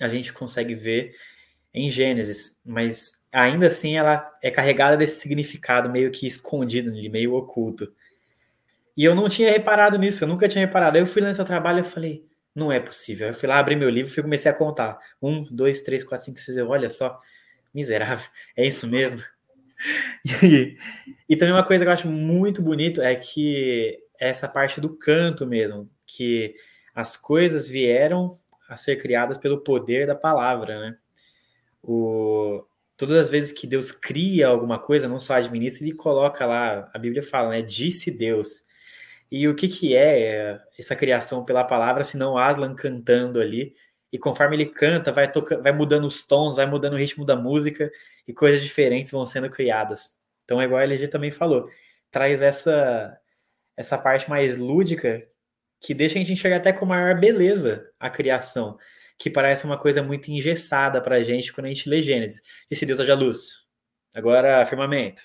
[0.00, 1.14] a gente consegue ver
[1.72, 7.92] em Gênesis, mas ainda assim ela é carregada desse significado meio que escondido meio oculto.
[8.96, 10.96] E eu não tinha reparado nisso, eu nunca tinha reparado.
[10.96, 13.28] Aí eu fui lá no seu trabalho e falei, não é possível.
[13.28, 14.98] Eu fui lá, abri meu livro e comecei a contar.
[15.20, 17.20] Um, dois, três, quatro, cinco, seis, olha só,
[17.74, 19.22] miserável, é isso mesmo.
[20.42, 20.78] E,
[21.28, 25.46] e também uma coisa que eu acho muito bonito é que essa parte do canto
[25.46, 26.54] mesmo, que
[26.94, 28.30] as coisas vieram
[28.68, 30.98] a ser criadas pelo poder da palavra, né?
[31.82, 32.64] O,
[32.96, 36.98] todas as vezes que Deus cria alguma coisa, não só administra, ele coloca lá, a
[36.98, 37.62] Bíblia fala, né?
[37.62, 38.66] Disse Deus.
[39.30, 43.74] E o que, que é essa criação pela palavra, se não Aslan cantando ali?
[44.12, 47.36] E conforme ele canta, vai, toca, vai mudando os tons, vai mudando o ritmo da
[47.36, 47.90] música
[48.26, 50.16] e coisas diferentes vão sendo criadas.
[50.44, 51.68] Então, é igual a LG também falou,
[52.10, 53.18] traz essa,
[53.76, 55.26] essa parte mais lúdica
[55.86, 58.76] que deixa a gente enxergar até com maior beleza a criação,
[59.16, 62.42] que parece uma coisa muito engessada para a gente quando a gente lê Gênesis.
[62.68, 63.64] Disse Deus haja luz,
[64.12, 65.22] agora firmamento,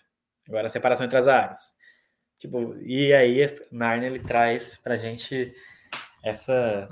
[0.48, 1.72] agora separação entre as águas.
[2.38, 5.52] Tipo, e aí Narnia ele traz para a gente
[6.24, 6.88] essa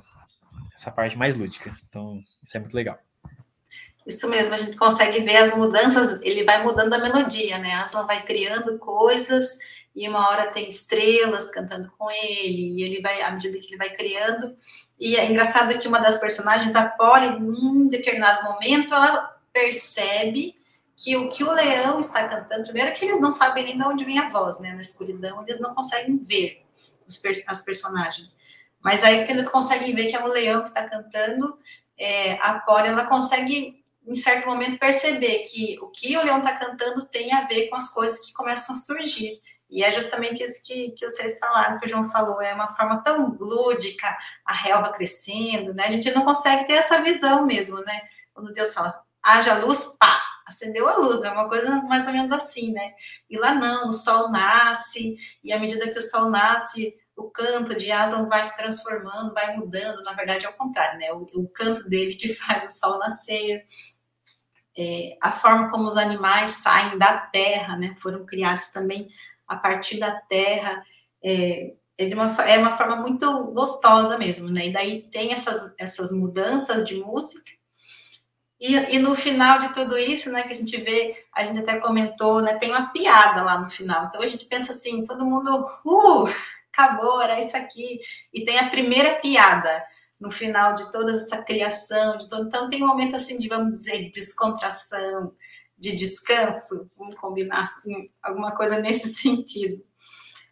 [0.73, 1.71] essa parte mais lúdica.
[1.87, 2.97] Então, isso é muito legal.
[4.03, 7.73] Isso mesmo, a gente consegue ver as mudanças, ele vai mudando a melodia, né?
[7.73, 9.59] Aslan vai criando coisas
[9.99, 13.75] e uma hora tem estrelas cantando com ele, e ele vai, à medida que ele
[13.75, 14.55] vai criando.
[14.97, 20.55] E é engraçado que uma das personagens, a Polly, num determinado momento, ela percebe
[20.95, 23.83] que o que o leão está cantando, primeiro é que eles não sabem nem de
[23.83, 24.71] onde vem a voz, né?
[24.71, 26.65] Na escuridão, eles não conseguem ver
[27.05, 28.37] os, as personagens.
[28.81, 31.59] Mas aí que eles conseguem ver que é o leão que está cantando,
[31.97, 33.78] é, a Polly, ela consegue,
[34.09, 37.75] em certo momento, perceber que o que o leão está cantando tem a ver com
[37.75, 39.39] as coisas que começam a surgir.
[39.69, 43.03] E é justamente isso que, que vocês falaram, que o João falou, é uma forma
[43.03, 45.83] tão lúdica, a relva crescendo, né?
[45.85, 48.01] A gente não consegue ter essa visão mesmo, né?
[48.33, 51.29] Quando Deus fala, haja luz, pá, acendeu a luz, né?
[51.29, 52.93] Uma coisa mais ou menos assim, né?
[53.29, 57.75] E lá não, o sol nasce, e à medida que o sol nasce, o canto
[57.75, 61.11] de Aslan vai se transformando, vai mudando, na verdade é o contrário, né?
[61.13, 63.63] O, o canto dele que faz o sol nascer,
[64.77, 67.95] é, a forma como os animais saem da terra, né?
[67.99, 69.07] Foram criados também
[69.47, 70.83] a partir da terra,
[71.23, 74.67] é, é, uma, é uma forma muito gostosa mesmo, né?
[74.67, 77.51] E daí tem essas, essas mudanças de música,
[78.59, 81.79] e, e, no final de tudo isso, né, que a gente vê, a gente até
[81.79, 84.05] comentou, né, tem uma piada lá no final.
[84.05, 86.29] Então a gente pensa assim, todo mundo, uh,
[86.71, 88.01] acabou, era isso aqui.
[88.33, 89.81] E tem a primeira piada
[90.19, 92.45] no final de toda essa criação, de todo...
[92.45, 95.33] então tem um momento assim de, vamos dizer, descontração,
[95.77, 99.83] de descanso, vamos combinar assim, alguma coisa nesse sentido.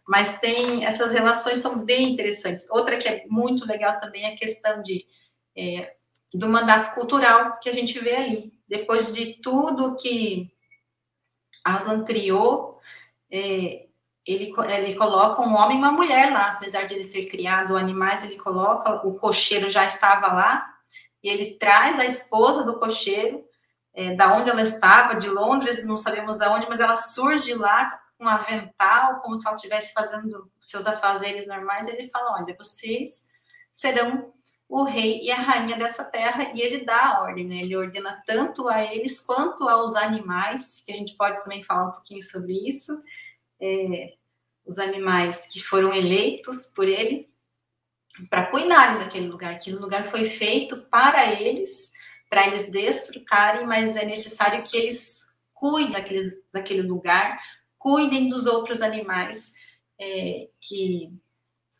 [0.08, 2.70] Mas tem, essas relações são bem interessantes.
[2.70, 5.06] Outra que é muito legal também é a questão de
[5.56, 5.96] é,
[6.34, 8.54] do mandato cultural que a gente vê ali.
[8.68, 10.52] Depois de tudo que
[11.64, 12.80] Aslan criou,
[13.30, 13.87] é,
[14.28, 18.24] ele, ele coloca um homem e uma mulher lá, apesar de ele ter criado animais,
[18.24, 20.74] ele coloca, o cocheiro já estava lá,
[21.24, 23.46] e ele traz a esposa do cocheiro,
[23.94, 28.00] é, da onde ela estava, de Londres, não sabemos de onde, mas ela surge lá
[28.18, 33.28] com um avental, como se ela estivesse fazendo seus afazeres normais, ele fala, olha, vocês
[33.72, 34.34] serão
[34.68, 37.56] o rei e a rainha dessa terra, e ele dá a ordem, né?
[37.58, 41.92] Ele ordena tanto a eles quanto aos animais, que a gente pode também falar um
[41.92, 43.02] pouquinho sobre isso,
[43.62, 44.17] é,
[44.68, 47.30] os animais que foram eleitos por ele
[48.30, 49.54] para cuidarem daquele lugar.
[49.54, 51.92] Aquele lugar foi feito para eles,
[52.30, 55.94] para eles desfrutarem, mas é necessário que eles cuidem
[56.52, 57.40] daquele lugar,
[57.78, 59.54] cuidem dos outros animais
[60.00, 61.12] é, que,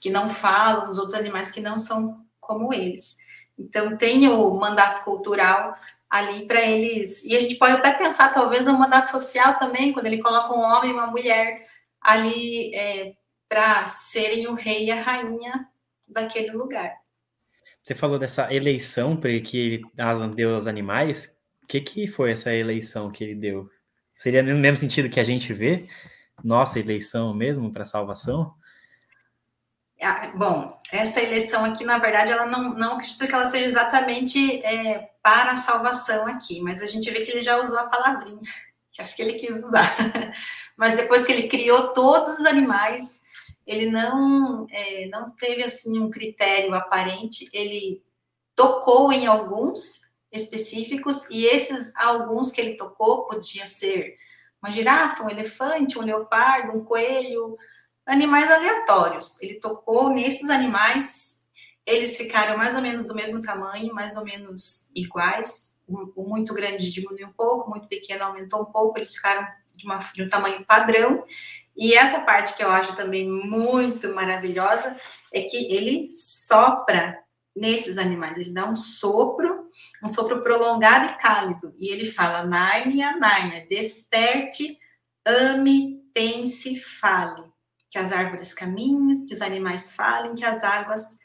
[0.02, 3.18] que não falam, dos outros animais que não são como eles.
[3.58, 5.74] Então, tem o mandato cultural
[6.10, 7.24] ali para eles.
[7.26, 10.62] E a gente pode até pensar, talvez, no mandato social também, quando ele coloca um
[10.62, 11.68] homem e uma mulher
[12.08, 13.14] ali é,
[13.50, 15.68] para serem o rei e a rainha
[16.08, 16.96] daquele lugar.
[17.84, 19.82] Você falou dessa eleição que ele
[20.34, 21.38] deu aos animais.
[21.62, 23.70] O que, que foi essa eleição que ele deu?
[24.16, 25.86] Seria no mesmo sentido que a gente vê?
[26.42, 28.54] Nossa eleição mesmo para salvação?
[30.02, 34.64] Ah, bom, essa eleição aqui, na verdade, ela não, não acredito que ela seja exatamente
[34.64, 38.40] é, para a salvação aqui, mas a gente vê que ele já usou a palavrinha,
[38.98, 39.96] que acho que ele quis usar.
[40.76, 43.22] Mas depois que ele criou todos os animais,
[43.66, 48.04] ele não, é, não teve assim um critério aparente, ele
[48.56, 54.18] tocou em alguns específicos, e esses alguns que ele tocou podia ser
[54.62, 57.56] uma girafa, um elefante, um leopardo, um coelho,
[58.04, 59.40] animais aleatórios.
[59.42, 61.44] Ele tocou nesses animais,
[61.86, 65.77] eles ficaram mais ou menos do mesmo tamanho, mais ou menos iguais.
[65.88, 69.98] O, muito grande diminuiu um pouco, muito pequeno aumentou um pouco, eles ficaram de, uma,
[69.98, 71.24] de um tamanho padrão.
[71.76, 74.98] E essa parte que eu acho também muito maravilhosa
[75.32, 77.18] é que ele sopra
[77.56, 79.68] nesses animais, ele dá um sopro,
[80.04, 84.78] um sopro prolongado e cálido, e ele fala: Nárnia, Nárnia, desperte,
[85.26, 87.48] ame, pense, fale
[87.90, 91.18] que as árvores caminhem, que os animais falem, que as águas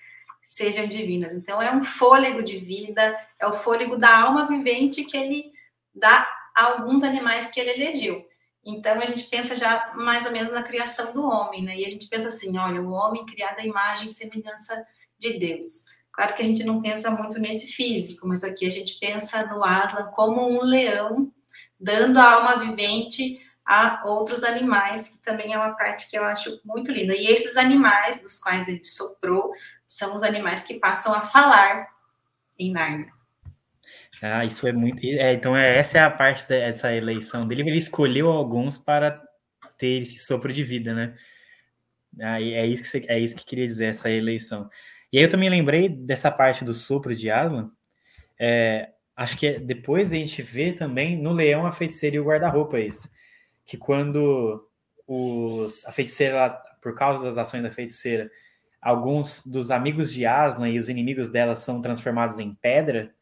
[0.42, 1.32] sejam divinas.
[1.34, 5.52] Então, é um fôlego de vida, é o fôlego da alma vivente que ele
[5.94, 8.26] dá a alguns animais que ele elegeu.
[8.64, 11.76] Então, a gente pensa já mais ou menos na criação do homem, né?
[11.76, 14.84] E a gente pensa assim: olha, o homem criado à imagem e semelhança
[15.18, 15.86] de Deus.
[16.12, 19.64] Claro que a gente não pensa muito nesse físico, mas aqui a gente pensa no
[19.64, 21.32] Aslan como um leão
[21.80, 26.60] dando a alma vivente a outros animais, que também é uma parte que eu acho
[26.64, 27.14] muito linda.
[27.16, 29.52] E esses animais dos quais ele soprou
[29.94, 31.88] são os animais que passam a falar
[32.58, 33.12] em Narnia.
[34.22, 35.04] Ah, isso é muito.
[35.04, 37.62] É, então, é, essa é a parte dessa eleição dele.
[37.62, 39.20] Ele escolheu alguns para
[39.76, 41.14] ter esse sopro de vida, né?
[42.20, 44.70] Ah, é, isso que você, é isso que queria dizer, essa eleição.
[45.12, 47.70] E aí eu também lembrei dessa parte do sopro de Aslan.
[48.38, 52.24] É, acho que é, depois a gente vê também no Leão, a Feiticeira e o
[52.24, 53.10] Guarda-Roupa isso
[53.64, 54.68] que quando
[55.06, 56.50] os, a feiticeira,
[56.80, 58.30] por causa das ações da feiticeira,
[58.82, 63.14] alguns dos amigos de Aslan e os inimigos dela são transformados em pedra,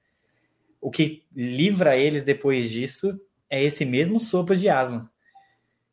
[0.81, 5.09] o que livra eles depois disso é esse mesmo sopro de Aslan.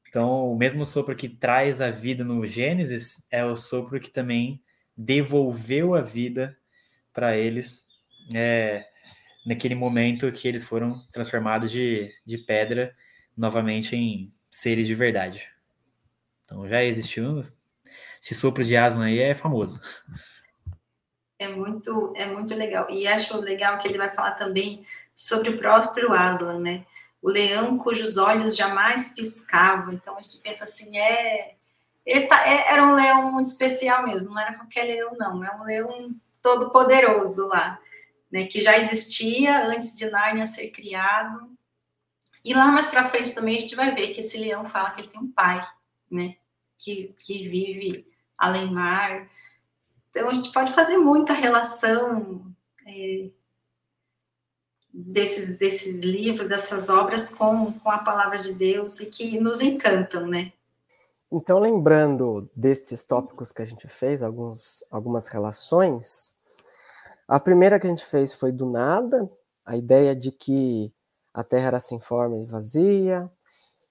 [0.08, 4.62] Então, o mesmo sopro que traz a vida no Gênesis é o sopro que também
[4.96, 6.58] devolveu a vida
[7.14, 7.86] para eles
[8.34, 8.86] é,
[9.46, 12.96] naquele momento que eles foram transformados de, de pedra
[13.36, 15.50] novamente em seres de verdade.
[16.46, 17.42] Então já existiu.
[18.22, 19.80] Esse sopro de asma aí é famoso.
[21.40, 22.88] É muito, é muito legal.
[22.90, 26.86] E acho legal que ele vai falar também sobre o próprio Aslan, né?
[27.22, 29.94] O leão cujos olhos jamais piscavam.
[29.94, 31.56] Então a gente pensa assim, é,
[32.08, 35.54] ele tá, é, era um leão muito especial mesmo, não era qualquer leão, não, é
[35.54, 37.78] um leão todo poderoso lá,
[38.32, 41.52] né, que já existia antes de Nárnia ser criado.
[42.46, 45.02] E lá mais para frente também a gente vai ver que esse leão fala que
[45.02, 45.62] ele tem um pai,
[46.10, 46.38] né,
[46.78, 48.08] que, que vive
[48.38, 49.30] além mar.
[50.10, 52.46] Então a gente pode fazer muita relação
[52.86, 53.30] é,
[54.94, 60.26] desses, desses livros, dessas obras com, com a palavra de Deus e que nos encantam,
[60.28, 60.54] né?
[61.30, 66.38] Então, lembrando destes tópicos que a gente fez, alguns, algumas relações,
[67.28, 69.30] a primeira que a gente fez foi do nada,
[69.66, 70.92] a ideia de que
[71.34, 73.30] a Terra era sem forma e vazia,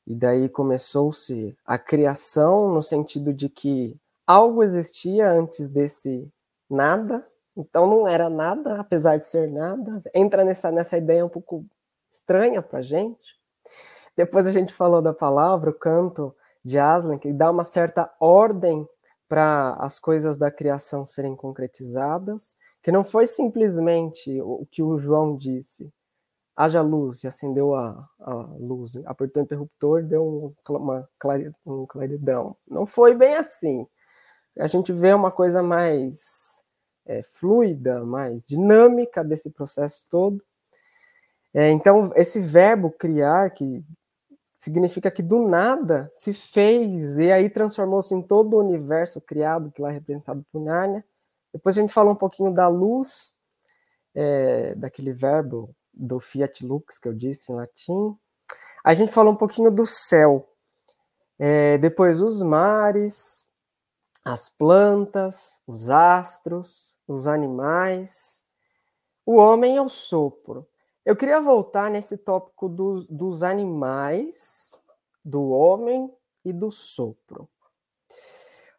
[0.06, 6.30] e daí começou-se a criação no sentido de que algo existia antes desse
[6.70, 7.26] nada,
[7.56, 10.02] então não era nada, apesar de ser nada.
[10.14, 11.64] Entra nessa, nessa ideia um pouco
[12.10, 13.36] estranha para gente.
[14.16, 16.34] Depois a gente falou da palavra, o canto
[16.64, 18.88] de Aslan, que dá uma certa ordem
[19.28, 25.36] para as coisas da criação serem concretizadas, que não foi simplesmente o que o João
[25.36, 25.92] disse,
[26.56, 31.08] haja luz e acendeu a, a luz, apertou o interruptor deu uma
[31.66, 32.56] um claridão.
[32.66, 33.86] Não foi bem assim.
[34.58, 36.64] A gente vê uma coisa mais
[37.04, 40.42] é, fluida, mais dinâmica desse processo todo.
[41.52, 43.84] É, então, esse verbo criar, que
[44.58, 49.82] significa que do nada se fez e aí transformou-se em todo o universo criado, que
[49.82, 51.04] lá é representado por Nárnia.
[51.52, 53.34] Depois a gente falou um pouquinho da luz,
[54.14, 58.16] é, daquele verbo do fiat lux que eu disse em latim.
[58.84, 60.48] A gente falou um pouquinho do céu.
[61.38, 63.48] É, depois os mares,
[64.24, 68.44] as plantas, os astros, os animais.
[69.24, 70.68] O homem é o sopro.
[71.04, 74.80] Eu queria voltar nesse tópico dos, dos animais,
[75.24, 76.12] do homem
[76.44, 77.48] e do sopro.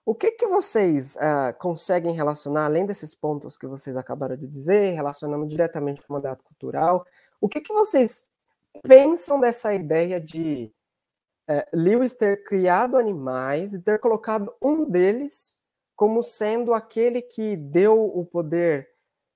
[0.08, 4.94] O que, que vocês uh, conseguem relacionar, além desses pontos que vocês acabaram de dizer,
[4.94, 7.06] relacionando diretamente com o mandato cultural,
[7.42, 8.26] o que, que vocês
[8.84, 10.74] pensam dessa ideia de
[11.46, 15.58] é, Lewis ter criado animais e ter colocado um deles
[15.94, 18.88] como sendo aquele que deu o poder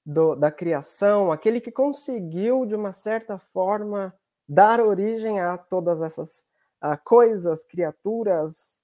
[0.06, 4.18] do, da criação, aquele que conseguiu, de uma certa forma,
[4.48, 6.46] dar origem a todas essas
[6.80, 8.80] a coisas, criaturas,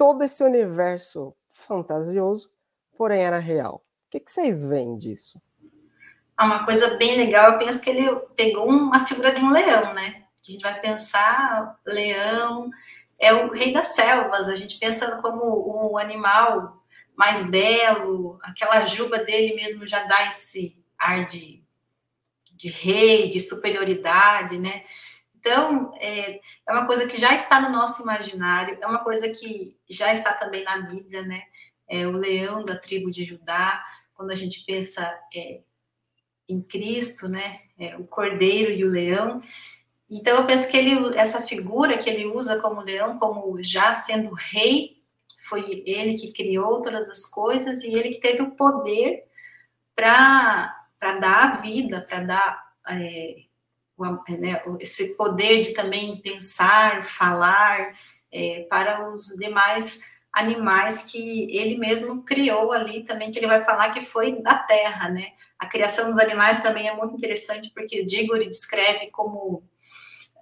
[0.00, 2.50] todo esse universo fantasioso,
[2.96, 3.84] porém era real.
[4.06, 5.38] O que, que vocês veem disso?
[6.34, 9.92] Ah, uma coisa bem legal, eu penso que ele pegou uma figura de um leão,
[9.92, 10.24] né?
[10.42, 12.70] A gente vai pensar, leão
[13.18, 16.82] é o rei das selvas, a gente pensa como o animal
[17.14, 21.62] mais belo, aquela juba dele mesmo já dá esse ar de,
[22.54, 24.82] de rei, de superioridade, né?
[25.40, 26.34] Então, é,
[26.68, 30.34] é uma coisa que já está no nosso imaginário, é uma coisa que já está
[30.34, 31.44] também na Bíblia, né?
[31.88, 33.82] É o leão da tribo de Judá,
[34.12, 35.02] quando a gente pensa
[35.34, 35.62] é,
[36.46, 37.62] em Cristo, né?
[37.78, 39.40] É, o cordeiro e o leão.
[40.10, 44.34] Então eu penso que ele, essa figura que ele usa como leão, como já sendo
[44.34, 45.02] rei,
[45.48, 49.24] foi ele que criou todas as coisas e ele que teve o poder
[49.94, 53.49] para dar a vida, para dar é,
[54.38, 57.94] né, esse poder de também pensar, falar
[58.32, 63.90] é, para os demais animais que ele mesmo criou ali também, que ele vai falar
[63.90, 65.32] que foi da terra, né?
[65.58, 69.62] A criação dos animais também é muito interessante, porque o Diggory descreve como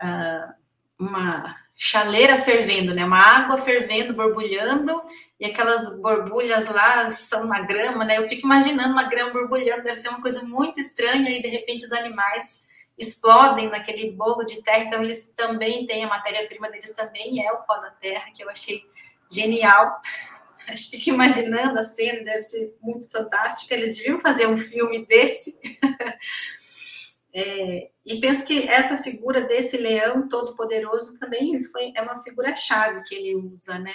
[0.02, 0.54] uh,
[0.98, 3.04] uma chaleira fervendo, né?
[3.04, 5.00] Uma água fervendo, borbulhando,
[5.40, 8.18] e aquelas borbulhas lá são na grama, né?
[8.18, 11.86] Eu fico imaginando uma grama borbulhando, deve ser uma coisa muito estranha, e de repente
[11.86, 12.67] os animais
[12.98, 17.62] explodem naquele bolo de terra, então eles também têm, a matéria-prima deles também é o
[17.62, 18.84] pó da terra, que eu achei
[19.30, 20.00] genial.
[20.68, 23.74] Acho que imaginando a cena, deve ser muito fantástica.
[23.74, 25.58] Eles deviam fazer um filme desse.
[27.30, 33.14] É, e penso que essa figura desse leão todo-poderoso também foi, é uma figura-chave que
[33.14, 33.92] ele usa, né?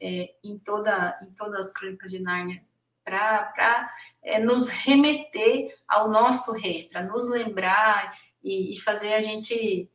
[0.00, 2.64] É, em, toda, em todas as crônicas de Nárnia,
[3.04, 3.92] para
[4.22, 9.88] é, nos remeter ao nosso rei, para nos lembrar e, e, fazer a gente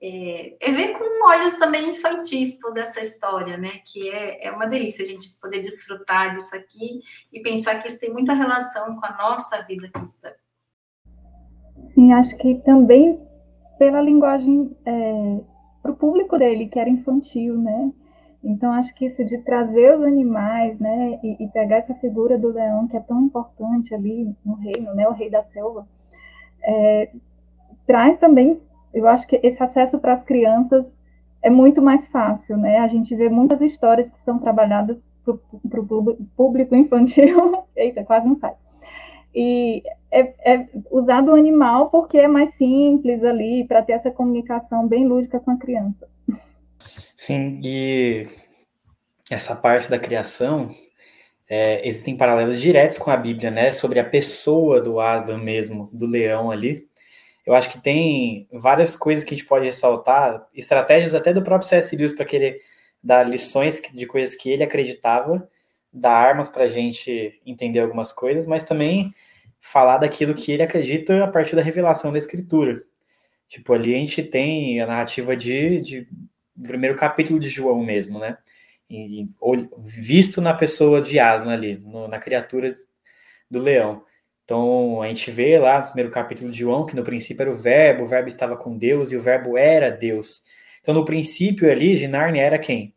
[0.00, 3.80] é, é, ver com olhos também infantis toda essa história, né?
[3.84, 7.00] Que é, é uma delícia a gente poder desfrutar disso aqui
[7.32, 10.30] e pensar que isso tem muita relação com a nossa vida cristã.
[11.74, 13.20] Sim, acho que também
[13.78, 15.40] pela linguagem é,
[15.82, 17.92] para o público dele, que era infantil, né?
[18.42, 22.52] Então, acho que isso de trazer os animais, né, e, e, pegar essa figura do
[22.52, 25.88] leão, que é tão importante ali no reino, né, o rei da selva,
[26.62, 27.10] é,
[27.88, 28.60] traz também,
[28.92, 30.98] eu acho que esse acesso para as crianças
[31.42, 32.78] é muito mais fácil, né?
[32.78, 37.64] A gente vê muitas histórias que são trabalhadas para o público infantil.
[37.74, 38.54] Eita, quase não sai.
[39.34, 44.86] E é, é usado o animal porque é mais simples ali, para ter essa comunicação
[44.86, 46.08] bem lúdica com a criança.
[47.16, 48.26] Sim, e
[49.30, 50.68] essa parte da criação,
[51.48, 53.72] é, existem paralelos diretos com a Bíblia, né?
[53.72, 56.88] Sobre a pessoa do Aslan mesmo, do leão ali.
[57.48, 61.66] Eu acho que tem várias coisas que a gente pode ressaltar, estratégias até do próprio
[61.66, 61.96] C.S.
[61.96, 62.60] Lewis para querer
[63.02, 65.48] dar lições de coisas que ele acreditava,
[65.90, 69.14] dar armas para a gente entender algumas coisas, mas também
[69.62, 72.82] falar daquilo que ele acredita a partir da revelação da Escritura.
[73.48, 76.08] Tipo, ali a gente tem a narrativa de, de
[76.54, 78.36] do primeiro capítulo de João mesmo, né?
[78.90, 79.26] E,
[79.86, 82.76] visto na pessoa de Aslan ali, no, na criatura
[83.50, 84.04] do leão.
[84.48, 87.54] Então, a gente vê lá no primeiro capítulo de João que no princípio era o
[87.54, 90.42] verbo, o verbo estava com Deus e o verbo era Deus.
[90.80, 92.94] Então, no princípio ali, de Narnia era quem?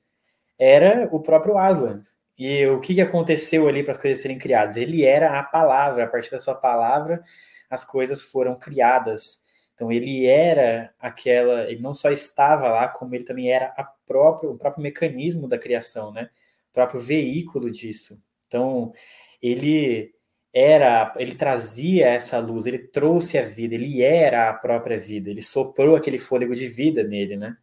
[0.58, 2.06] Era o próprio Aslan.
[2.40, 4.78] E o que, aconteceu ali para as coisas serem criadas?
[4.78, 7.22] Ele era a palavra, a partir da sua palavra,
[7.70, 9.44] as coisas foram criadas.
[9.76, 14.50] Então ele era aquela, ele não só estava lá, como ele também era a própria,
[14.50, 16.30] o próprio mecanismo da criação, né?
[16.70, 18.24] O próprio veículo disso.
[18.48, 18.94] Então
[19.42, 20.14] ele
[20.54, 25.42] era, ele trazia essa luz, ele trouxe a vida, ele era a própria vida, ele
[25.42, 27.56] soprou aquele fôlego de vida nele, né?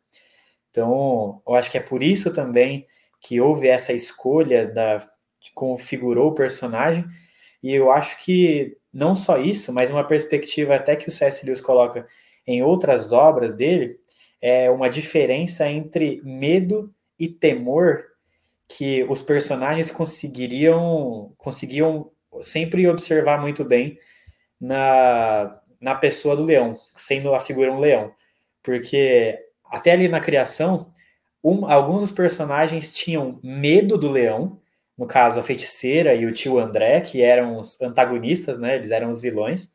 [0.70, 2.86] Então, eu acho que é por isso também
[3.20, 4.98] que houve essa escolha da
[5.40, 7.04] de configurou o personagem,
[7.62, 11.44] e eu acho que não só isso, mas uma perspectiva até que o C.S.
[11.44, 12.06] Lewis coloca
[12.46, 13.98] em outras obras dele,
[14.40, 18.04] é uma diferença entre medo e temor
[18.68, 22.10] que os personagens conseguiriam conseguiam
[22.42, 23.98] sempre observar muito bem
[24.60, 28.12] na, na pessoa do leão, sendo a figura um leão.
[28.62, 30.88] Porque até ali na criação,
[31.42, 34.60] um, alguns dos personagens tinham medo do leão,
[34.96, 38.76] no caso a feiticeira e o tio André, que eram os antagonistas, né?
[38.76, 39.72] Eles eram os vilões.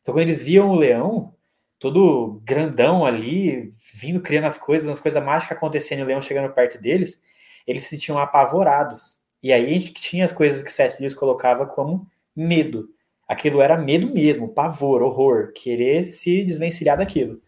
[0.00, 1.34] Então quando eles viam o leão,
[1.78, 6.52] todo grandão ali, vindo criando as coisas, as coisas mágicas acontecendo, e o leão chegando
[6.52, 7.22] perto deles,
[7.66, 9.15] eles se sentiam apavorados.
[9.46, 11.00] E aí a gente tinha as coisas que o C.S.
[11.00, 12.88] Lewis colocava como medo.
[13.28, 17.40] Aquilo era medo mesmo, pavor, horror, querer se desvencilhar daquilo.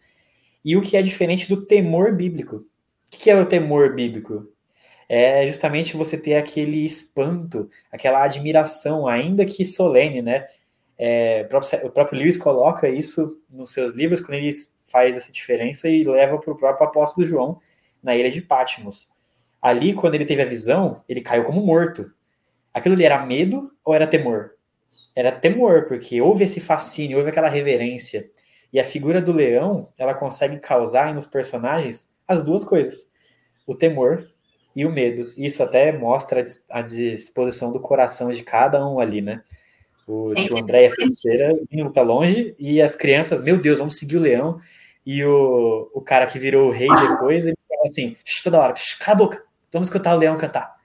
[0.65, 2.59] E o que é diferente do temor bíblico.
[2.59, 2.67] O
[3.11, 4.47] que é o temor bíblico?
[5.09, 10.47] É justamente você ter aquele espanto, aquela admiração, ainda que solene, né?
[10.97, 14.53] É, o, próprio, o próprio Lewis coloca isso nos seus livros, quando ele
[14.87, 17.61] faz essa diferença e leva para o próprio apóstolo João
[18.01, 19.18] na ilha de Patmos.
[19.61, 22.11] Ali, quando ele teve a visão, ele caiu como morto.
[22.73, 24.53] Aquilo ali era medo ou era temor?
[25.15, 28.31] Era temor, porque houve esse fascínio, houve aquela reverência.
[28.73, 33.11] E a figura do leão, ela consegue causar nos personagens as duas coisas:
[33.67, 34.29] o temor
[34.77, 35.33] e o medo.
[35.37, 39.43] Isso até mostra a disposição do coração de cada um ali, né?
[40.07, 43.97] O tio André e a feiticeira indo para longe e as crianças, meu Deus, vamos
[43.97, 44.61] seguir o leão.
[45.05, 49.15] E o, o cara que virou o rei depois, ele fala assim, toda hora, cala
[49.15, 50.79] a boca, vamos escutar o leão cantar.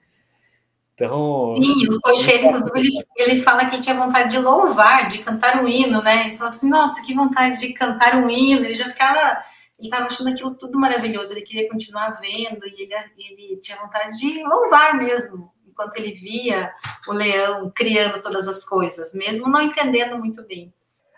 [0.94, 1.56] Então.
[1.56, 5.62] Sim, o cocheiro, inclusive, ele, ele fala que ele tinha vontade de louvar, de cantar
[5.62, 6.28] um hino, né?
[6.28, 8.64] Ele falou assim, nossa, que vontade de cantar um hino.
[8.64, 9.42] Ele já ficava,
[9.78, 14.16] ele estava achando aquilo tudo maravilhoso, ele queria continuar vendo, e ele, ele tinha vontade
[14.18, 16.72] de louvar mesmo, enquanto ele via
[17.08, 20.72] o leão criando todas as coisas, mesmo não entendendo muito bem.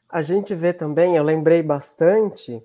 [0.09, 2.63] A gente vê também, eu lembrei bastante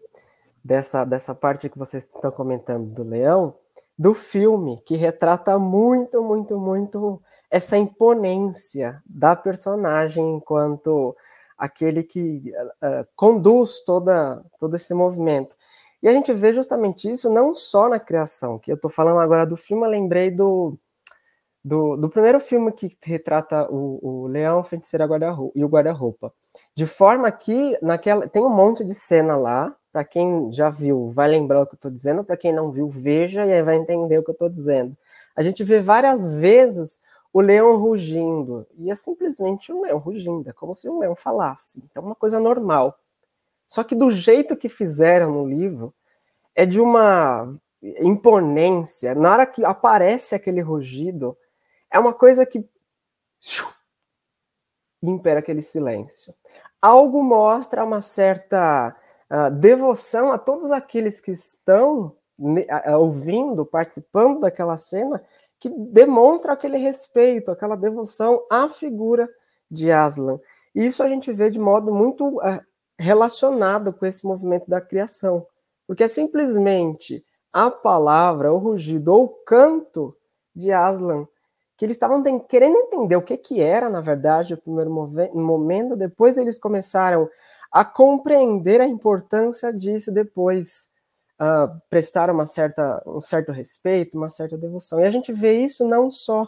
[0.64, 3.58] dessa, dessa parte que vocês estão comentando do leão,
[4.02, 7.22] do filme, que retrata muito, muito, muito
[7.52, 11.16] essa imponência da personagem enquanto
[11.56, 15.56] aquele que uh, conduz toda, todo esse movimento.
[16.02, 19.46] E a gente vê justamente isso não só na criação, que eu estou falando agora
[19.46, 20.76] do filme, eu lembrei do,
[21.64, 25.08] do, do primeiro filme que retrata o, o leão, feiticeira
[25.54, 26.34] e o guarda-roupa.
[26.76, 31.28] De forma que naquela tem um monte de cena lá para quem já viu, vai
[31.28, 32.24] lembrar o que eu estou dizendo.
[32.24, 34.98] Para quem não viu, veja e aí vai entender o que eu estou dizendo.
[35.36, 37.02] A gente vê várias vezes
[37.34, 38.66] o leão rugindo.
[38.78, 40.50] E é simplesmente um leão rugindo.
[40.50, 41.84] É como se um leão falasse.
[41.96, 42.98] É uma coisa normal.
[43.68, 45.94] Só que do jeito que fizeram no livro,
[46.56, 49.16] é de uma imponência.
[49.16, 51.38] Na hora que aparece aquele rugido,
[51.90, 52.68] é uma coisa que
[55.02, 56.34] impera aquele silêncio.
[56.82, 58.96] Algo mostra uma certa
[59.50, 62.16] devoção a todos aqueles que estão
[63.00, 65.24] ouvindo, participando daquela cena,
[65.60, 69.30] que demonstra aquele respeito, aquela devoção à figura
[69.70, 70.40] de Aslan.
[70.74, 72.60] E isso a gente vê de modo muito uh,
[73.00, 75.46] relacionado com esse movimento da criação,
[75.86, 77.24] porque é simplesmente
[77.54, 80.16] a palavra, o rugido ou o canto
[80.56, 81.28] de Aslan
[81.82, 84.92] que eles estavam querendo entender o que, que era, na verdade, o primeiro
[85.34, 87.28] momento, depois eles começaram
[87.72, 90.90] a compreender a importância disso depois,
[91.40, 95.00] uh, prestaram uma certa, um certo respeito, uma certa devoção.
[95.00, 96.46] E a gente vê isso não só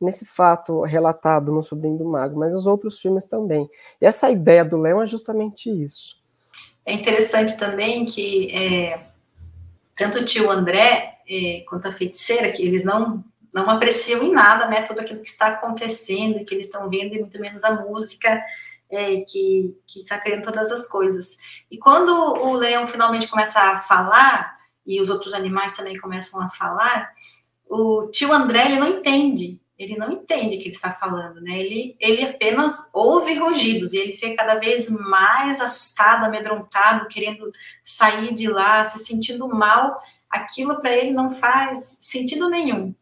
[0.00, 3.68] nesse fato relatado no Sobrinho do Mago, mas nos outros filmes também.
[4.00, 6.16] E essa ideia do Leão é justamente isso.
[6.86, 9.08] É interessante também que é,
[9.96, 14.66] tanto o tio André é, quanto a feiticeira, que eles não não apreciam em nada,
[14.66, 18.40] né, tudo aquilo que está acontecendo, que eles estão vendo, e muito menos a música,
[18.90, 21.38] é, que, que criando todas as coisas.
[21.70, 26.50] E quando o leão finalmente começa a falar, e os outros animais também começam a
[26.50, 27.12] falar,
[27.68, 31.58] o tio André, ele não entende, ele não entende o que ele está falando, né,
[31.60, 37.50] ele, ele apenas ouve rugidos, e ele fica cada vez mais assustado, amedrontado, querendo
[37.84, 42.94] sair de lá, se sentindo mal, aquilo para ele não faz sentido nenhum,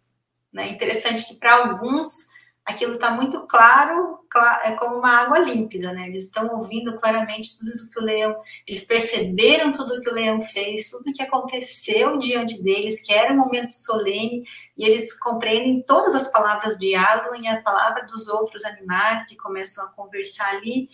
[0.53, 0.70] né?
[0.70, 2.28] Interessante que para alguns
[2.67, 4.19] aquilo está muito claro,
[4.64, 6.09] é como uma água límpida, né?
[6.09, 8.37] Eles estão ouvindo claramente tudo que o leão,
[8.67, 13.37] eles perceberam tudo que o leão fez, tudo que aconteceu diante deles, que era um
[13.37, 14.43] momento solene,
[14.77, 19.37] e eles compreendem todas as palavras de Aslan e a palavra dos outros animais que
[19.37, 20.91] começam a conversar ali.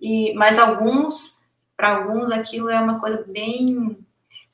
[0.00, 1.46] E mas alguns,
[1.76, 3.96] para alguns, aquilo é uma coisa bem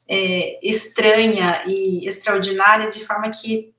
[0.07, 3.73] é, estranha e extraordinária, de forma que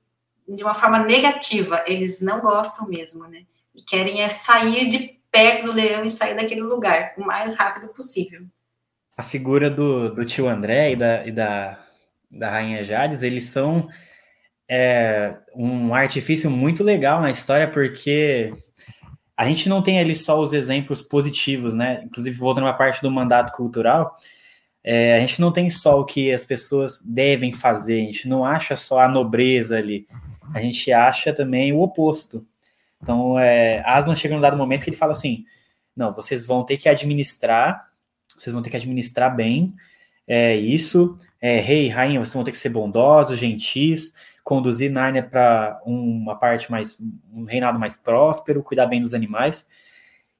[0.54, 3.42] de uma forma negativa, eles não gostam mesmo, né?
[3.74, 7.88] E querem é sair de perto do leão e sair daquele lugar o mais rápido
[7.88, 8.42] possível.
[9.16, 11.78] A figura do, do tio André e da, e da,
[12.30, 13.88] da Rainha Jades, eles são
[14.68, 18.52] é, um artifício muito legal na história, porque
[19.36, 22.02] a gente não tem ali só os exemplos positivos, né?
[22.04, 24.16] Inclusive, voltando à parte do mandato cultural,
[24.82, 28.44] é, a gente não tem só o que as pessoas devem fazer, a gente não
[28.44, 30.06] acha só a nobreza ali
[30.54, 32.46] a gente acha também o oposto.
[33.02, 35.44] Então, é, Aslan chega num dado momento que ele fala assim:
[35.96, 37.88] não, vocês vão ter que administrar,
[38.36, 39.74] vocês vão ter que administrar bem
[40.26, 41.16] é, isso.
[41.40, 44.12] É, rei, rainha, vocês vão ter que ser bondosos, gentis,
[44.44, 46.96] conduzir Nárnia para uma parte mais,
[47.32, 49.66] um reinado mais próspero, cuidar bem dos animais.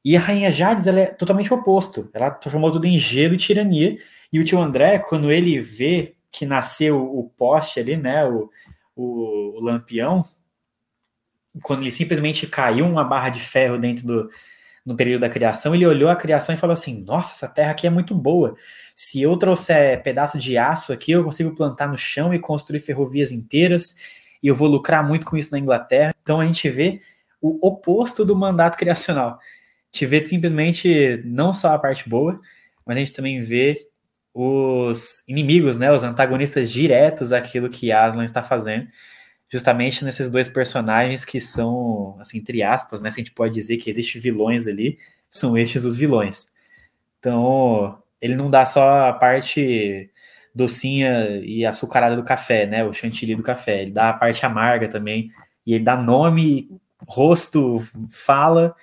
[0.04, 2.08] E a rainha Jades, ela é totalmente oposto.
[2.12, 3.98] Ela transformou tudo em gelo e tirania.
[4.32, 8.48] E o tio André, quando ele vê que nasceu o poste ali, né, o,
[9.00, 10.22] o, o Lampião,
[11.62, 14.30] quando ele simplesmente caiu uma barra de ferro dentro do
[14.84, 17.86] no período da criação, ele olhou a criação e falou assim: Nossa, essa terra aqui
[17.86, 18.56] é muito boa.
[18.96, 23.30] Se eu trouxer pedaço de aço aqui, eu consigo plantar no chão e construir ferrovias
[23.30, 23.94] inteiras,
[24.42, 26.14] e eu vou lucrar muito com isso na Inglaterra.
[26.22, 27.00] Então a gente vê
[27.40, 29.38] o oposto do mandato criacional.
[29.38, 29.38] A
[29.92, 32.40] gente vê simplesmente não só a parte boa,
[32.86, 33.76] mas a gente também vê
[34.34, 38.88] os inimigos, né, os antagonistas diretos àquilo que Aslan está fazendo,
[39.48, 43.78] justamente nesses dois personagens que são, assim, entre aspas, né, se a gente pode dizer
[43.78, 46.50] que existe vilões ali, são estes os vilões.
[47.18, 50.10] Então, ele não dá só a parte
[50.54, 54.88] docinha e açucarada do café, né, o chantilly do café, ele dá a parte amarga
[54.88, 55.30] também,
[55.66, 56.70] e ele dá nome,
[57.06, 57.78] rosto,
[58.08, 58.74] fala,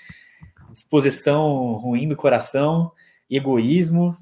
[0.72, 2.92] disposição ruim do coração,
[3.30, 4.14] egoísmo,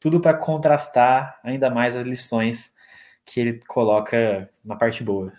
[0.00, 2.72] tudo para contrastar ainda mais as lições
[3.24, 5.32] que ele coloca na parte boa.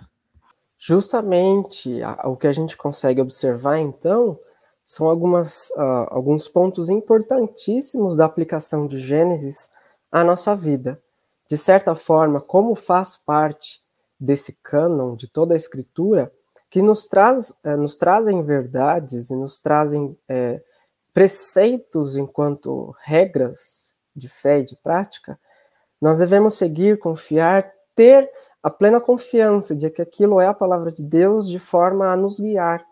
[0.78, 4.40] Justamente o que a gente consegue observar então
[4.86, 9.70] são algumas, uh, alguns pontos importantíssimos da aplicação de Gênesis
[10.12, 11.00] à nossa vida.
[11.48, 13.84] De certa forma, como faz parte
[14.20, 16.32] desse cânon de toda a Escritura,
[16.70, 20.62] que nos, traz, uh, nos trazem verdades e nos trazem uh,
[21.14, 23.89] preceitos enquanto regras
[24.20, 25.40] de fé e de prática,
[26.02, 28.30] nós devemos seguir, confiar, ter
[28.62, 32.40] a plena confiança de que aquilo é a palavra de Deus de forma a nos
[32.40, 32.86] guiar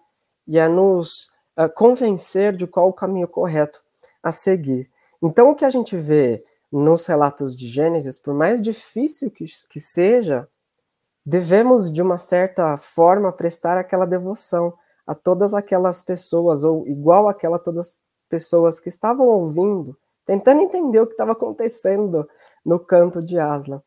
[0.47, 3.81] e a nos a convencer de qual o caminho correto
[4.21, 4.89] a seguir.
[5.21, 9.79] Então, o que a gente vê nos relatos de Gênesis, por mais difícil que, que
[9.79, 10.47] seja,
[11.25, 14.71] devemos, de uma certa forma, prestar aquela devoção
[15.05, 17.99] a todas aquelas pessoas, ou igual aquela todas as
[18.29, 19.97] pessoas que estavam ouvindo
[20.27, 22.29] tentando entender o que estava acontecendo
[22.63, 23.81] no canto de Aslan.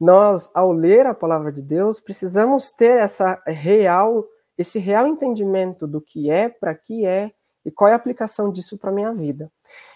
[0.00, 4.24] Nós, ao ler a palavra de Deus, precisamos ter essa real,
[4.58, 7.30] esse real entendimento do que é, para que é
[7.64, 9.52] e qual é a aplicação disso para minha vida.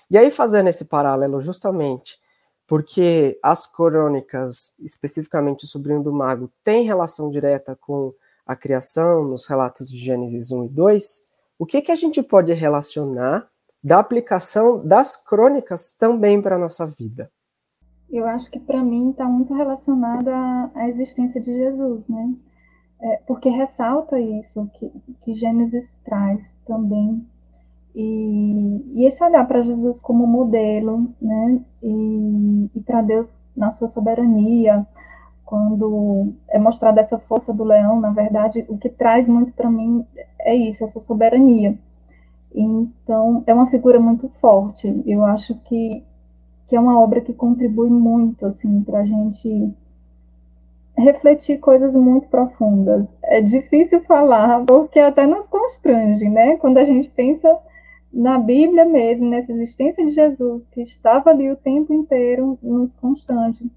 [0.08, 2.20] E aí fazendo esse paralelo justamente
[2.66, 8.12] porque as crônicas, especificamente o sobrinho do mago, tem relação direta com
[8.44, 11.24] a criação nos relatos de Gênesis 1 e 2,
[11.58, 13.48] o que, que a gente pode relacionar
[13.86, 17.30] da aplicação das crônicas também para a nossa vida?
[18.10, 20.32] Eu acho que para mim está muito relacionada
[20.74, 22.34] à existência de Jesus, né?
[23.00, 27.26] é, porque ressalta isso que, que Gênesis traz também.
[27.94, 31.60] E, e esse olhar para Jesus como modelo, né?
[31.82, 34.86] E, e para Deus na sua soberania,
[35.44, 40.04] quando é mostrada essa força do leão, na verdade, o que traz muito para mim
[40.40, 41.78] é isso, essa soberania.
[42.56, 45.02] Então, é uma figura muito forte.
[45.06, 46.02] Eu acho que,
[46.66, 49.70] que é uma obra que contribui muito, assim, para a gente
[50.96, 53.12] refletir coisas muito profundas.
[53.22, 56.56] É difícil falar, porque até nos constrange, né?
[56.56, 57.54] Quando a gente pensa
[58.10, 63.70] na Bíblia mesmo, nessa existência de Jesus, que estava ali o tempo inteiro, nos constrange.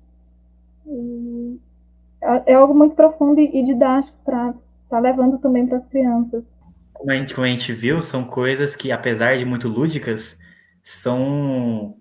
[2.21, 6.45] É, é algo muito profundo e didático para estar tá levando também para as crianças.
[6.99, 10.37] Como a, gente, como a gente viu, são coisas que, apesar de muito lúdicas,
[10.83, 11.97] são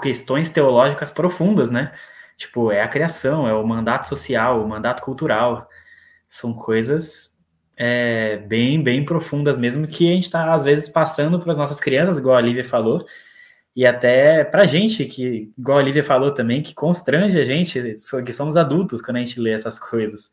[0.00, 1.92] questões teológicas profundas, né?
[2.36, 5.68] Tipo, é a criação, é o mandato social, o mandato cultural.
[6.28, 7.36] São coisas
[7.76, 11.80] é, bem, bem profundas mesmo que a gente está, às vezes, passando para as nossas
[11.80, 13.04] crianças, igual a Lívia falou,
[13.74, 17.96] e até para a gente, que, igual a Lívia falou também, que constrange a gente,
[18.24, 20.32] que somos adultos quando a gente lê essas coisas.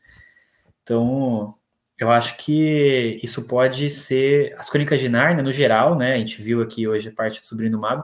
[0.84, 1.54] Então,
[1.98, 4.56] eu acho que isso pode ser.
[4.58, 6.16] As Crônicas de Nárnia, no geral, né?
[6.16, 8.04] A gente viu aqui hoje a parte do Sobrinho do Mago,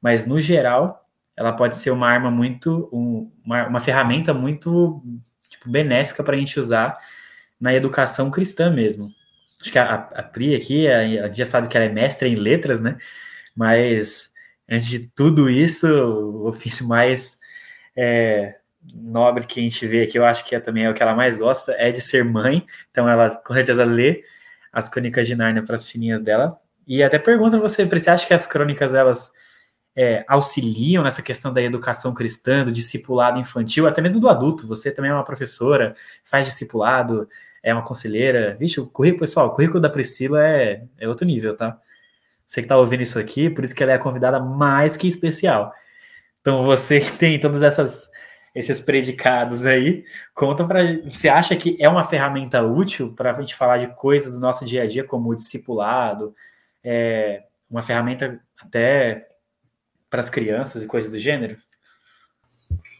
[0.00, 1.06] mas no geral,
[1.36, 2.88] ela pode ser uma arma muito.
[2.92, 5.02] Um, uma, uma ferramenta muito
[5.50, 6.98] tipo, benéfica para a gente usar
[7.60, 9.10] na educação cristã mesmo.
[9.60, 12.28] Acho que a, a Pri aqui, a, a gente já sabe que ela é mestra
[12.28, 12.96] em letras, né?
[13.54, 14.32] Mas
[14.68, 17.38] antes de tudo isso, o ofício mais
[17.96, 18.56] é,
[18.94, 21.14] nobre que a gente vê aqui, eu acho que é, também é o que ela
[21.14, 22.66] mais gosta, é de ser mãe.
[22.90, 24.22] Então ela com certeza lê
[24.72, 26.58] as crônicas de Nárnia para as filhinhas dela.
[26.86, 29.32] E até pergunta você, você acha que as crônicas elas
[29.94, 34.66] é, auxiliam nessa questão da educação cristã, do discipulado infantil, até mesmo do adulto?
[34.68, 37.28] Você também é uma professora, faz discipulado,
[37.62, 38.56] é uma conselheira.
[38.58, 41.78] Vixe, o currículo, pessoal, o currículo da Priscila é, é outro nível, tá?
[42.46, 45.06] Você que está ouvindo isso aqui, por isso que ela é a convidada mais que
[45.06, 45.74] especial.
[46.40, 48.10] Então, você que tem todos essas,
[48.54, 53.54] esses predicados aí, conta para Você acha que é uma ferramenta útil para a gente
[53.54, 56.34] falar de coisas do nosso dia a dia, como o discipulado,
[56.82, 59.28] é, uma ferramenta até
[60.10, 61.56] para as crianças e coisas do gênero?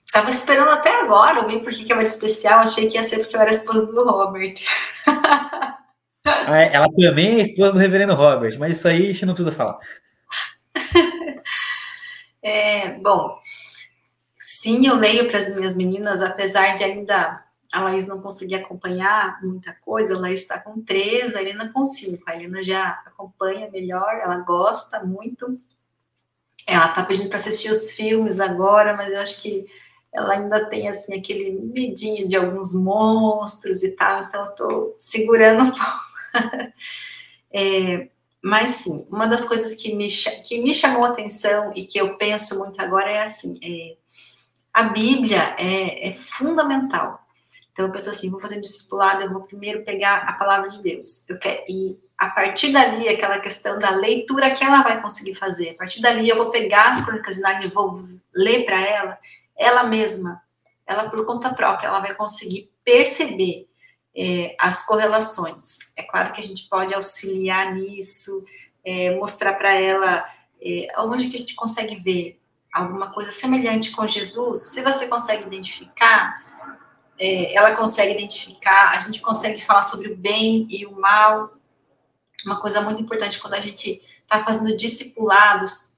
[0.05, 2.61] Estava esperando até agora ouvir por que eu era especial.
[2.61, 4.55] Achei que ia ser porque eu era esposa do Robert.
[6.46, 9.34] Ah, é, ela também é esposa do reverendo Robert, mas isso aí a gente não
[9.34, 9.78] precisa falar.
[12.40, 13.36] É, bom,
[14.39, 19.43] sim, eu leio para as minhas meninas, apesar de ainda a Laís não conseguir acompanhar
[19.43, 22.22] muita coisa, ela está com três, a Helena com cinco.
[22.26, 25.61] A Helena já acompanha melhor, ela gosta muito.
[26.66, 29.66] Ela está pedindo para assistir os filmes agora, mas eu acho que
[30.12, 35.64] ela ainda tem assim aquele medinho de alguns monstros e tal, então eu tô segurando
[35.64, 36.72] um pouco.
[37.53, 38.09] é,
[38.43, 42.16] mas sim, uma das coisas que me, que me chamou a atenção e que eu
[42.16, 43.97] penso muito agora é assim: é,
[44.79, 47.26] a Bíblia é, é, fundamental.
[47.72, 50.81] Então eu penso assim: vou fazer um discipulado, eu vou primeiro pegar a palavra de
[50.81, 51.29] Deus.
[51.29, 55.70] Eu quero, e a partir dali, aquela questão da leitura que ela vai conseguir fazer,
[55.70, 59.18] a partir dali eu vou pegar as crônicas de Narnia e vou ler para ela
[59.57, 60.41] ela mesma,
[60.87, 63.68] ela por conta própria, ela vai conseguir perceber
[64.16, 65.79] é, as correlações.
[65.97, 68.45] É claro que a gente pode auxiliar nisso,
[68.85, 70.24] é, mostrar para ela
[70.62, 72.41] é, onde que a gente consegue ver
[72.73, 74.73] alguma coisa semelhante com Jesus.
[74.73, 76.45] Se você consegue identificar,
[77.19, 81.55] é, ela consegue identificar, a gente consegue falar sobre o bem e o mal.
[82.45, 85.93] Uma coisa muito importante quando a gente está fazendo discipulados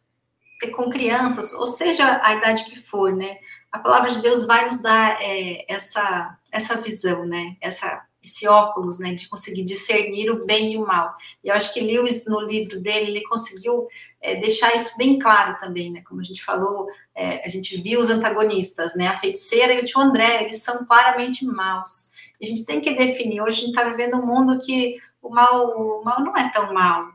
[0.75, 3.39] com crianças, ou seja, a idade que for, né?
[3.73, 7.57] a palavra de Deus vai nos dar é, essa, essa visão, né?
[7.61, 9.14] Essa, esse óculos, né?
[9.14, 11.14] De conseguir discernir o bem e o mal.
[11.43, 13.89] E eu acho que Lewis, no livro dele, ele conseguiu
[14.21, 16.03] é, deixar isso bem claro também, né?
[16.07, 19.09] Como a gente falou, é, a gente viu os antagonistas, né?
[19.09, 22.12] A feiticeira e o tio André, eles são claramente maus.
[22.41, 23.41] E a gente tem que definir.
[23.41, 26.73] Hoje a gente está vivendo um mundo que o mal, o mal não é tão
[26.73, 27.12] mal,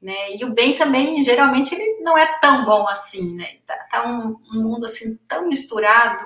[0.00, 0.34] né?
[0.36, 3.58] E o bem também, geralmente, ele não é tão bom assim, né?
[3.66, 6.24] Tá, tá um, um, mundo assim tão misturado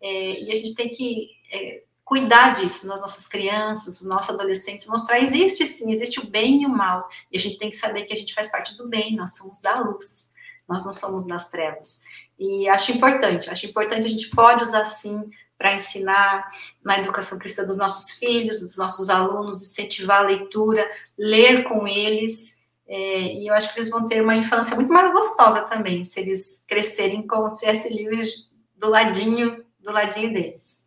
[0.00, 4.86] é, e a gente tem que é, cuidar disso nas nossas crianças, nos nossos adolescentes,
[4.86, 8.04] mostrar existe sim, existe o bem e o mal e a gente tem que saber
[8.04, 10.30] que a gente faz parte do bem, nós somos da luz,
[10.68, 12.02] nós não somos das trevas.
[12.38, 15.24] E acho importante, acho importante a gente pode usar sim
[15.56, 16.46] para ensinar
[16.84, 20.86] na educação cristã dos nossos filhos, dos nossos alunos, incentivar a leitura,
[21.16, 25.10] ler com eles é, e eu acho que eles vão ter uma infância muito mais
[25.10, 27.88] gostosa também, se eles crescerem com o C.S.
[27.88, 30.83] Lewis do ladinho, do ladinho deles.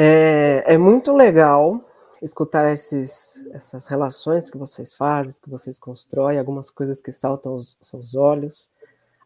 [0.00, 1.84] É, é muito legal
[2.22, 7.76] escutar esses, essas relações que vocês fazem, que vocês constroem, algumas coisas que saltam aos
[7.82, 8.70] seus olhos,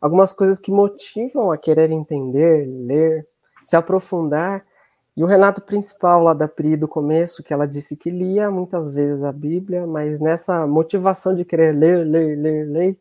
[0.00, 3.28] algumas coisas que motivam a querer entender, ler,
[3.62, 4.64] se aprofundar.
[5.14, 8.88] E o relato principal lá da Pri do começo, que ela disse que lia muitas
[8.88, 12.98] vezes a Bíblia, mas nessa motivação de querer ler, ler, ler, ler,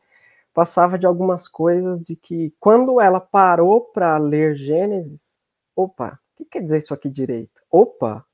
[0.53, 5.39] passava de algumas coisas de que quando ela parou para ler Gênesis,
[5.73, 7.61] opa, que quer dizer isso aqui direito?
[7.69, 8.25] Opa,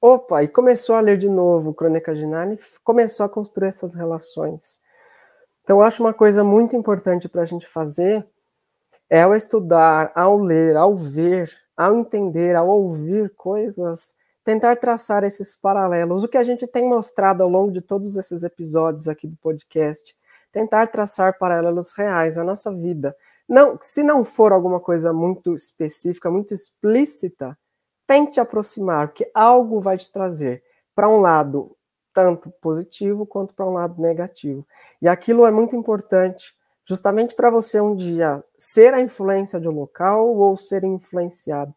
[0.00, 3.94] opa, e começou a ler de novo Crônica de Narnia e começou a construir essas
[3.94, 4.80] relações.
[5.62, 8.26] Então, eu acho uma coisa muito importante para a gente fazer
[9.08, 15.54] é ao estudar, ao ler, ao ver, ao entender, ao ouvir coisas, tentar traçar esses
[15.54, 16.24] paralelos.
[16.24, 20.16] O que a gente tem mostrado ao longo de todos esses episódios aqui do podcast,
[20.50, 23.14] tentar traçar paralelos reais à nossa vida.
[23.48, 27.58] Não, se não for alguma coisa muito específica, muito explícita,
[28.06, 30.62] tente aproximar, porque algo vai te trazer
[30.94, 31.76] para um lado
[32.12, 34.66] tanto positivo quanto para um lado negativo.
[35.00, 36.54] E aquilo é muito importante,
[36.86, 41.74] justamente para você um dia ser a influência de um local ou ser influenciado.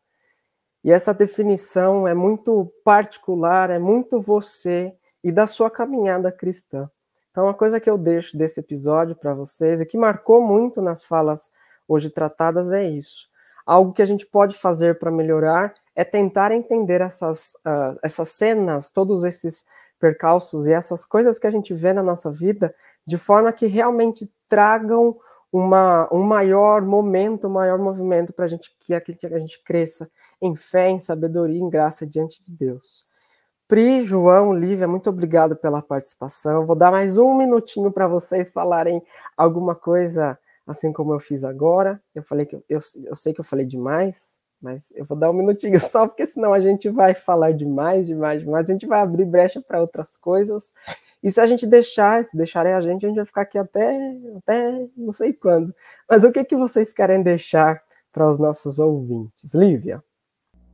[0.83, 4.93] E essa definição é muito particular, é muito você
[5.23, 6.89] e da sua caminhada cristã.
[7.35, 11.03] Então, uma coisa que eu deixo desse episódio para vocês e que marcou muito nas
[11.03, 11.51] falas
[11.85, 13.27] hoje tratadas é isso.
[13.65, 18.89] Algo que a gente pode fazer para melhorar é tentar entender essas, uh, essas cenas,
[18.89, 19.65] todos esses
[19.99, 22.73] percalços e essas coisas que a gente vê na nossa vida,
[23.05, 25.17] de forma que realmente tragam
[25.51, 30.09] uma, um maior momento, um maior movimento para a gente que a, gente cresça
[30.41, 33.09] em fé, em sabedoria, em graça diante de Deus.
[33.67, 36.67] Pri, João, Lívia, muito obrigado pela participação.
[36.67, 39.01] Vou dar mais um minutinho para vocês falarem
[39.35, 40.37] alguma coisa,
[40.67, 41.99] assim como eu fiz agora.
[42.13, 45.33] Eu falei que eu, eu, sei que eu falei demais, mas eu vou dar um
[45.33, 48.69] minutinho só, porque senão a gente vai falar demais, demais, demais.
[48.69, 50.71] A gente vai abrir brecha para outras coisas.
[51.23, 54.15] E se a gente deixar, se deixarem a gente, a gente vai ficar aqui até,
[54.37, 55.73] até não sei quando.
[56.07, 57.81] Mas o que, que vocês querem deixar
[58.13, 59.55] para os nossos ouvintes?
[59.55, 60.03] Lívia?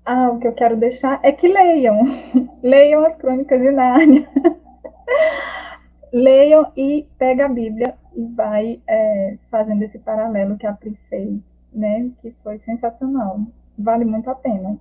[0.06, 2.06] Ah, o que eu quero deixar é que leiam.
[2.64, 4.28] leiam as crônicas de Nárnia.
[6.12, 11.56] leiam e pega a Bíblia e vai é, fazendo esse paralelo que a Pri fez,
[11.74, 12.10] né?
[12.22, 13.40] Que foi sensacional
[13.82, 14.78] vale muito a pena.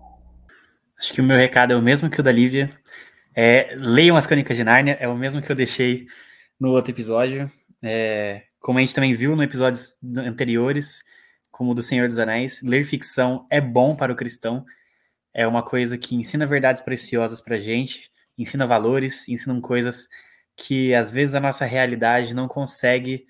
[0.98, 2.70] Acho que o meu recado é o mesmo que o da Lívia.
[3.34, 6.06] É, leiam as Crônicas de Nárnia, é o mesmo que eu deixei
[6.58, 7.50] no outro episódio.
[7.82, 11.02] É, como a gente também viu no episódios anteriores,
[11.50, 14.64] como o do Senhor dos Anéis, ler ficção é bom para o cristão.
[15.32, 20.08] É uma coisa que ensina verdades preciosas para gente, ensina valores, ensina coisas
[20.56, 23.26] que às vezes a nossa realidade não consegue,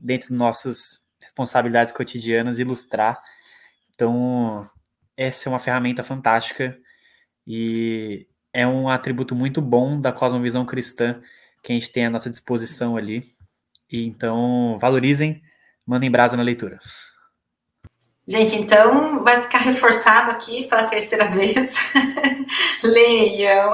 [0.00, 3.20] dentro de nossas responsabilidades cotidianas, ilustrar.
[3.94, 4.64] Então,
[5.16, 6.78] essa é uma ferramenta fantástica
[7.46, 11.20] e é um atributo muito bom da cosmovisão cristã
[11.62, 13.22] que a gente tem à nossa disposição ali.
[13.90, 15.42] E então, valorizem,
[15.86, 16.78] mandem brasa na leitura.
[18.28, 21.74] Gente, então vai ficar reforçado aqui pela terceira vez.
[22.84, 23.72] Leiam.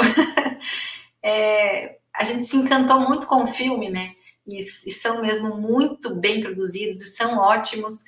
[1.21, 4.13] É, a gente se encantou muito com o filme, né?
[4.47, 8.05] E, e, são mesmo muito bem produzidos e são ótimos.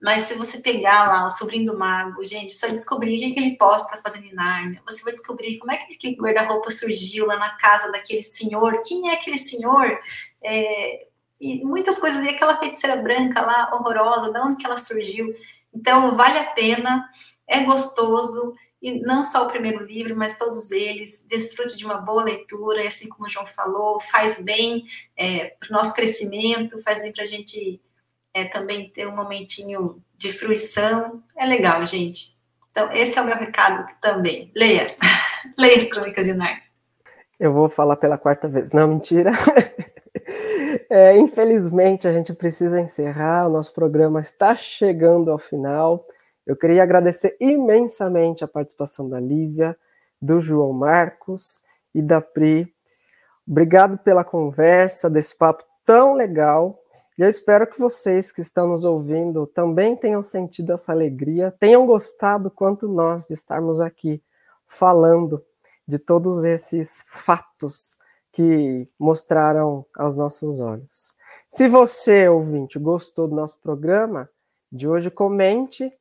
[0.00, 3.32] Mas se você pegar lá o sobrinho do mago, gente, você vai descobrir o que,
[3.32, 4.80] que ele posta fazendo em Nárnia.
[4.88, 8.80] Você vai descobrir como é que aquele guarda-roupa surgiu lá na casa daquele senhor.
[8.86, 9.98] Quem é aquele senhor?
[10.42, 12.24] É, e muitas coisas.
[12.24, 15.34] E aquela feiticeira branca lá, horrorosa, de onde que ela surgiu?
[15.74, 17.08] Então, vale a pena,
[17.46, 18.54] é gostoso.
[18.82, 22.86] E não só o primeiro livro, mas todos eles, desfrute de uma boa leitura, e
[22.86, 27.24] assim como o João falou, faz bem é, para o nosso crescimento, faz bem para
[27.24, 27.80] a gente
[28.32, 31.22] é, também ter um momentinho de fruição.
[31.36, 32.38] É legal, gente.
[32.70, 34.50] Então, esse é o meu recado também.
[34.54, 34.86] Leia.
[35.58, 36.62] Leia as Crônicas de Narnia.
[37.38, 38.70] Eu vou falar pela quarta vez.
[38.70, 39.32] Não, mentira.
[40.92, 43.46] É, infelizmente, a gente precisa encerrar.
[43.46, 46.04] O nosso programa está chegando ao final.
[46.44, 49.78] Eu queria agradecer imensamente a participação da Lívia,
[50.20, 51.62] do João Marcos
[51.94, 52.74] e da Pri.
[53.46, 56.76] Obrigado pela conversa, desse papo tão legal.
[57.16, 61.86] E eu espero que vocês que estão nos ouvindo também tenham sentido essa alegria, tenham
[61.86, 64.20] gostado quanto nós de estarmos aqui
[64.66, 65.40] falando
[65.86, 67.99] de todos esses fatos
[68.40, 71.14] que mostraram aos nossos olhos.
[71.46, 74.30] Se você, ouvinte, gostou do nosso programa
[74.72, 75.92] de hoje, comente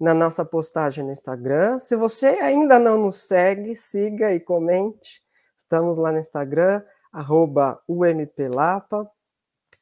[0.00, 1.78] na nossa postagem no Instagram.
[1.78, 5.22] Se você ainda não nos segue, siga e comente.
[5.56, 6.82] Estamos lá no Instagram,
[7.12, 9.08] arroba UMPLapa.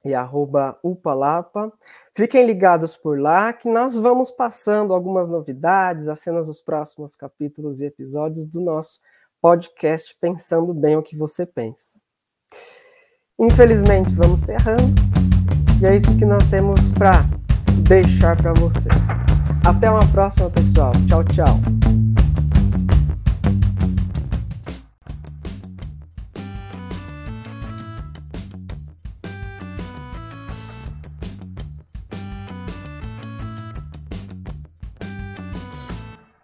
[0.04, 1.72] e arroba upalapa.
[2.14, 7.80] Fiquem ligados por lá que nós vamos passando algumas novidades, as cenas dos próximos capítulos
[7.80, 9.00] e episódios do nosso
[9.42, 11.98] podcast Pensando Bem o que Você Pensa.
[13.36, 14.94] Infelizmente, vamos encerrando.
[15.80, 17.24] E é isso que nós temos para
[17.82, 18.94] deixar para vocês.
[19.66, 20.92] Até uma próxima, pessoal.
[21.08, 22.01] Tchau, tchau.